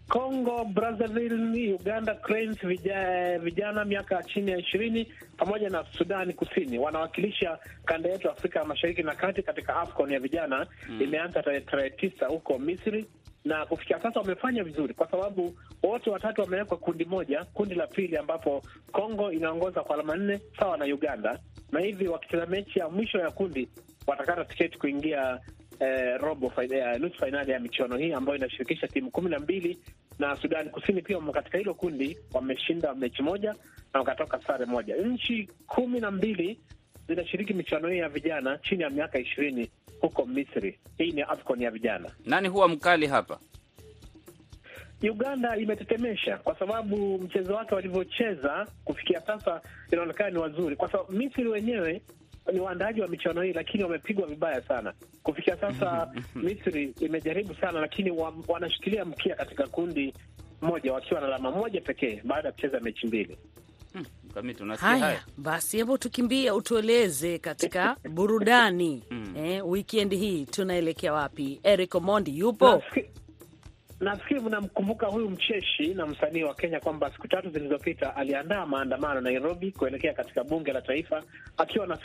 Congo 0.09 0.65
Brazzaville, 0.65 1.73
Uganda 1.75 2.15
Cranes 2.15 2.57
vijana, 2.63 3.37
vijana 3.39 3.85
miaka 3.85 4.23
chini 4.23 4.51
ya 4.51 4.57
ishirini 4.57 5.07
pamoja 5.37 5.69
na 5.69 5.85
Sudani 5.97 6.33
Kusini. 6.33 6.79
Wanawakilisha 6.79 7.59
kanda 7.85 8.09
yetu 8.09 8.29
Afrika 8.31 8.65
Mashariki 8.65 9.03
na 9.03 9.15
Kati 9.15 9.43
katika 9.43 9.75
AFCON 9.75 10.11
ya 10.11 10.19
vijana. 10.19 10.67
Mm. 10.89 11.01
imeanza 11.01 11.43
tarehe 11.43 11.61
tarehe 11.61 11.89
tisa 11.89 12.25
huko 12.27 12.59
Misri 12.59 13.05
na 13.45 13.65
kufikia 13.65 13.99
sasa 14.01 14.19
wamefanya 14.19 14.63
vizuri 14.63 14.93
kwa 14.93 15.11
sababu 15.11 15.55
wote 15.83 16.09
watatu 16.09 16.41
wamewekwa 16.41 16.77
kundi 16.77 17.05
moja, 17.05 17.45
kundi 17.53 17.75
la 17.75 17.87
pili 17.87 18.17
ambapo 18.17 18.61
Congo 18.91 19.31
inaongoza 19.31 19.83
kwa 19.83 19.95
alama 19.95 20.15
nne 20.15 20.39
sawa 20.59 20.77
na 20.77 20.85
Uganda, 20.85 21.39
na 21.71 21.79
hivi 21.79 22.07
wakicheza 22.07 22.45
mechi 22.45 22.79
ya 22.79 22.89
mwisho 22.89 23.17
ya 23.19 23.31
kundi 23.31 23.69
watakata 24.07 24.45
tiketi 24.45 24.77
kuingia 24.77 25.39
eh, 25.79 26.17
robo 26.21 26.53
eh, 26.61 26.99
nusu 26.99 27.17
fainali 27.19 27.51
ya 27.51 27.59
michuano 27.59 27.97
hii 27.97 28.13
ambayo 28.13 28.37
inashirikisha 28.37 28.87
timu 28.87 29.11
kumi 29.11 29.29
na 29.29 29.39
mbili 29.39 29.79
na 30.19 30.35
Sudan 30.35 30.69
Kusini 30.69 31.01
pia 31.01 31.19
katika 31.19 31.57
hilo 31.57 31.73
kundi, 31.73 32.17
wameshinda 32.33 32.95
mechi 32.95 33.21
moja 33.23 33.55
na 33.93 33.99
wakatoka 33.99 34.41
sare 34.47 34.65
moja. 34.65 34.95
Nchi 34.95 35.49
kumi 35.67 35.99
na 35.99 36.11
mbili 36.11 36.59
zinashiriki 37.07 37.53
michuano 37.53 37.87
hii 37.89 37.97
ya 37.97 38.09
vijana 38.09 38.57
chini 38.57 38.83
ya 38.83 38.89
miaka 38.89 39.19
ishirini 39.19 39.69
huko 40.01 40.25
Misri. 40.25 40.79
Hii 40.97 41.11
ni 41.11 41.21
AFCON 41.21 41.61
ya 41.61 41.71
vijana. 41.71 42.11
Nani 42.25 42.47
huwa 42.47 42.67
mkali 42.67 43.07
hapa? 43.07 43.39
Uganda 45.03 45.57
imetetemesha 45.57 46.37
kwa 46.37 46.59
sababu 46.59 47.17
mchezo 47.19 47.53
wake 47.53 47.75
walivyocheza 47.75 48.67
kufikia 48.85 49.21
sasa 49.21 49.61
inaonekana 49.91 50.29
ni 50.29 50.37
wazuri, 50.37 50.75
kwa 50.75 50.91
sababu 50.91 51.11
Misri 51.11 51.47
wenyewe 51.47 52.01
ni 52.53 52.59
waandaaji 52.59 53.01
wa 53.01 53.07
michuano 53.07 53.41
hii, 53.41 53.53
lakini 53.53 53.83
wamepigwa 53.83 54.27
vibaya 54.27 54.61
sana 54.61 54.93
kufikia 55.23 55.57
sasa. 55.57 56.11
Misri 56.35 56.93
imejaribu 56.99 57.55
sana, 57.55 57.79
lakini 57.79 58.11
wa, 58.11 58.33
wanashikilia 58.47 59.05
mkia 59.05 59.35
katika 59.35 59.67
kundi 59.67 60.13
moja 60.61 60.93
wakiwa 60.93 61.21
na 61.21 61.27
alama 61.27 61.51
moja 61.51 61.81
pekee 61.81 62.21
baada 62.23 62.47
ya 62.47 62.51
kucheza 62.51 62.79
mechi 62.79 63.07
mbili. 63.07 63.37
Hmm, 63.93 64.05
Haya 64.79 65.05
haya? 65.05 65.23
basi, 65.37 65.77
hebu 65.77 65.97
tukimbie, 65.97 66.51
utueleze 66.51 67.39
katika 67.39 67.95
burudani 68.15 69.03
eh, 69.37 69.67
weekend 69.69 70.13
hii 70.13 70.45
tunaelekea 70.45 71.13
wapi? 71.13 71.59
Eric 71.63 71.95
Omondi 71.95 72.39
yupo? 72.39 72.65
Nafikiri- 72.71 73.09
Nafikiri 73.99 74.39
mnamkumbuka 74.39 75.07
huyu 75.07 75.29
mcheshi 75.29 75.93
na 75.93 76.05
msanii 76.05 76.43
wa 76.43 76.55
Kenya 76.55 76.79
kwamba 76.79 77.11
siku 77.11 77.27
tatu 77.27 77.49
zilizopita 77.49 78.15
aliandaa 78.15 78.65
maandamano 78.65 79.21
Nairobi 79.21 79.71
kuelekea 79.71 80.13
katika 80.13 80.43
bunge 80.43 80.73
la 80.73 80.81
taifa 80.81 81.23
akiwa 81.57 81.87
na 81.87 81.97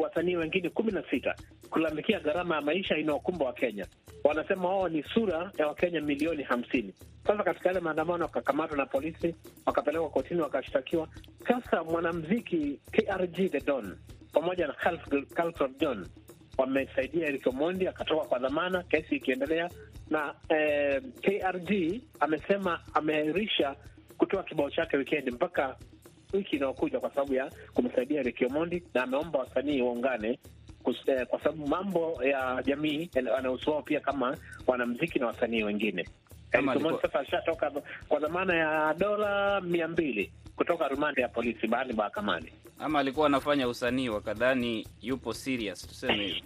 wasanii 0.00 0.36
wengine 0.36 0.70
kumi 0.70 0.92
na 0.92 1.02
sita 1.10 1.34
kulalamikia 1.70 2.20
gharama 2.20 2.54
ya 2.54 2.60
maisha 2.60 2.96
inayokumba 2.96 3.44
Wakenya. 3.44 3.86
Wanasema 4.24 4.68
wao 4.68 4.88
ni 4.88 5.02
sura 5.02 5.52
ya 5.58 5.66
Wakenya 5.66 6.00
milioni 6.00 6.42
hamsini. 6.42 6.94
Sasa 7.26 7.42
katika 7.42 7.68
yale 7.68 7.80
maandamano 7.80 8.24
wakakamatwa 8.24 8.76
na 8.76 8.86
polisi, 8.86 9.34
wakapelekwa 9.66 10.10
kotini, 10.10 10.40
wakashtakiwa. 10.40 11.08
Sasa 11.48 11.84
mwanamziki 11.84 12.80
KRG 12.92 13.50
The 13.50 13.60
Don 13.60 13.96
pamoja 14.32 14.66
na 14.66 14.72
Khalfan 15.34 15.74
John 15.80 16.06
wamesaidia 16.58 17.26
Eric 17.28 17.46
Omondi 17.46 17.88
akatoka 17.88 18.24
kwa 18.24 18.38
dhamana, 18.38 18.82
kesi 18.82 19.16
ikiendelea 19.16 19.70
na 20.10 20.34
eh, 20.48 21.02
KRG 21.22 22.00
amesema 22.20 22.80
ameahirisha 22.94 23.76
kutoa 24.18 24.42
kibao 24.42 24.70
chake 24.70 24.96
wikendi 24.96 25.30
mpaka 25.30 25.76
wiki 26.32 26.56
inayokuja 26.56 27.00
kwa 27.00 27.10
sababu 27.10 27.34
ya 27.34 27.50
kumsaidia 27.74 28.22
Ricky 28.22 28.44
Omondi, 28.46 28.82
na 28.94 29.02
ameomba 29.02 29.38
wasanii 29.38 29.80
waungane 29.82 30.38
eh, 31.06 31.26
kwa 31.26 31.38
sababu 31.38 31.66
mambo 31.66 32.24
ya 32.24 32.62
jamii 32.66 33.10
anahusu 33.38 33.70
wao 33.70 33.82
pia 33.82 34.00
kama 34.00 34.36
wanamziki 34.66 35.18
na 35.18 35.26
wasanii 35.26 35.62
wengine. 35.62 36.08
Sasa 37.02 37.20
ashatoka 37.20 37.70
kwa 38.08 38.20
dhamana 38.20 38.54
ya 38.56 38.94
dola 38.98 39.60
mia 39.60 39.88
mbili 39.88 40.32
kutoka 40.56 40.88
rumande 40.88 41.22
ya 41.22 41.28
polisi 41.28 41.66
baada 41.66 41.94
mahakamani. 41.94 42.52
Ama 42.78 42.98
alikuwa 42.98 43.26
anafanya 43.26 43.68
usanii 43.68 44.08
wakadhani 44.08 44.86
yupo 45.02 45.32
serious, 45.34 45.86
tuseme 45.88 46.26
hivyo. 46.26 46.42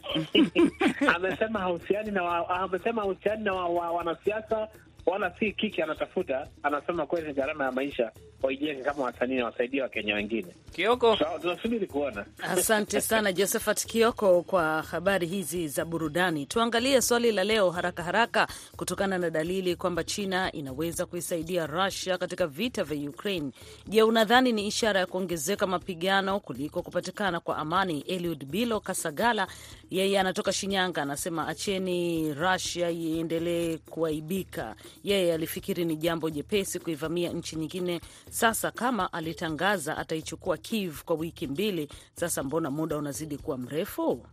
amesema 1.16 1.58
hahusiani 1.60 2.10
na 2.10 2.22
wa, 2.22 2.48
amesema 2.50 3.02
hahusiani 3.02 3.44
na 3.44 3.52
wa, 3.52 3.68
wa, 3.68 3.90
wanasiasa 3.90 4.68
wala 5.06 5.34
si 5.38 5.52
kiki 5.52 5.82
anatafuta. 5.82 6.48
Anasema 6.62 7.06
kweli 7.06 7.32
gharama 7.32 7.64
ya 7.64 7.72
maisha 7.72 8.12
waijenge 8.42 8.82
kama 8.82 9.02
wasanii 9.04 9.34
na 9.34 9.44
wasaidia 9.44 9.82
Wakenya 9.82 10.14
wengine. 10.14 10.54
Kioko, 10.72 11.16
so, 11.16 11.24
tunasubiri 11.42 11.86
kuona. 11.86 12.26
Asante 12.42 13.00
sana 13.00 13.32
Josephat 13.32 13.86
Kioko 13.86 14.42
kwa 14.42 14.82
habari 14.82 15.26
hizi 15.26 15.68
za 15.68 15.84
burudani. 15.84 16.46
Tuangalie 16.46 17.02
swali 17.02 17.32
la 17.32 17.44
leo 17.44 17.70
haraka 17.70 18.02
haraka, 18.02 18.48
kutokana 18.76 19.18
na 19.18 19.30
dalili 19.30 19.76
kwamba 19.76 20.04
China 20.04 20.52
inaweza 20.52 21.06
kuisaidia 21.06 21.66
Russia 21.66 22.18
katika 22.18 22.46
vita 22.46 22.84
vya 22.84 23.10
Ukraine. 23.10 23.50
Je, 23.86 24.02
unadhani 24.02 24.52
ni 24.52 24.66
ishara 24.66 25.00
ya 25.00 25.06
kuongezeka 25.06 25.66
mapigano 25.66 26.40
kuliko 26.40 26.82
kupatikana 26.82 27.40
kwa 27.40 27.56
amani? 27.58 28.00
Eliud 28.00 28.44
Bilo 28.44 28.80
Kasagala, 28.80 29.46
yeye 29.90 30.20
anatoka 30.20 30.52
Shinyanga, 30.52 31.02
anasema 31.02 31.48
acheni 31.48 32.34
Russia 32.34 32.90
iendelee 32.90 33.76
kuaibika. 33.78 34.74
Yeye 35.04 35.34
alifikiri 35.34 35.84
ni 35.84 35.96
jambo 35.96 36.30
jepesi 36.30 36.78
kuivamia 36.78 37.32
nchi 37.32 37.56
nyingine. 37.56 38.00
Sasa 38.30 38.70
kama 38.70 39.12
alitangaza 39.12 39.96
ataichukua 39.96 40.56
Kiev 40.56 41.02
kwa 41.04 41.16
wiki 41.16 41.46
mbili, 41.46 41.88
sasa 42.14 42.42
mbona 42.42 42.70
muda 42.70 42.96
unazidi 42.96 43.36
kuwa 43.38 43.58
mrefu? 43.58 44.26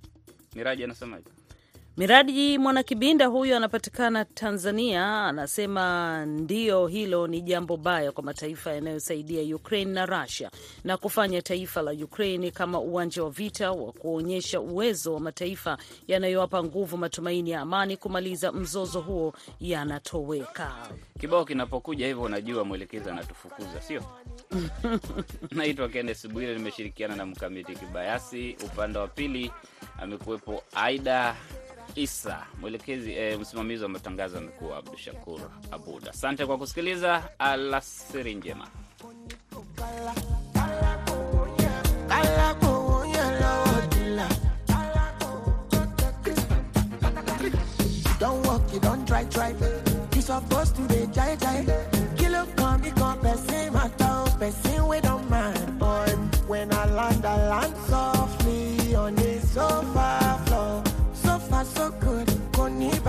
Miraji 0.56 0.84
anasemaje? 0.84 1.30
Miraji 2.00 2.58
Mwanakibinda 2.58 3.26
huyo 3.28 3.58
anapatikana 3.58 4.26
Tanzania, 4.26 5.26
anasema 5.26 6.26
ndio, 6.26 6.88
hilo 6.88 7.28
ni 7.28 7.42
jambo 7.42 7.78
baya 7.78 8.12
kwa 8.12 8.24
mataifa 8.24 8.72
yanayosaidia 8.74 9.56
Ukraine 9.56 9.92
na 9.92 10.06
Russia 10.06 10.52
na 10.84 10.98
kufanya 10.98 11.42
taifa 11.42 11.82
la 11.82 11.92
Ukraine 11.92 12.52
kama 12.52 12.80
uwanja 12.80 13.24
wa 13.24 13.30
vita 13.30 13.72
wa 13.72 13.92
kuonyesha 13.92 14.62
uwezo 14.62 15.14
wa 15.14 15.20
mataifa 15.20 15.78
yanayowapa 16.08 16.64
nguvu 16.64 16.98
matumaini 16.98 17.50
ya 17.50 17.62
amani 17.62 17.98
kumaliza 17.98 18.52
mzozo 18.52 19.02
huo 19.02 19.34
yanatoweka. 19.60 20.72
Kibao 21.20 21.46
kinapokuja 21.46 22.08
hivyo, 22.08 22.24
unajua 22.24 22.64
mwelekezi 22.64 23.10
anatufukuza, 23.10 23.82
sio? 23.82 24.04
Naitwa 25.52 25.90
Kennes 25.90 26.28
Bwire, 26.28 26.54
nimeshirikiana 26.56 27.16
na 27.16 27.26
Mkamiti 27.26 27.76
Kibayasi. 27.76 28.58
Upande 28.66 29.00
wa 29.00 29.08
pili 29.08 29.52
amekuwepo 30.02 30.64
Aida 30.76 31.36
Isa, 31.96 32.46
mwelekezi 32.62 33.12
eh, 33.14 33.40
msimamizi 33.40 33.84
wa 33.84 33.90
matangazo 33.90 34.38
amekuwa 34.38 34.78
Abdu 34.78 34.98
Shakur 34.98 35.40
Abud. 35.72 36.08
Asante 36.10 36.46
kwa 36.46 36.58
kusikiliza, 36.58 37.24
alasiri 37.40 38.36
njema. 38.36 38.68
Don't 48.20 48.46
walk, 48.46 48.62
you 48.74 48.80
don't 48.82 49.08
try, 49.08 49.24
try. 49.26 49.54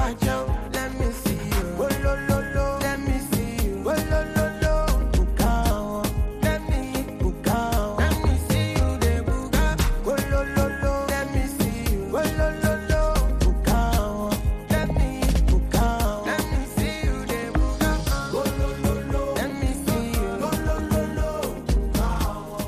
back 0.00 0.18
down. 0.20 0.59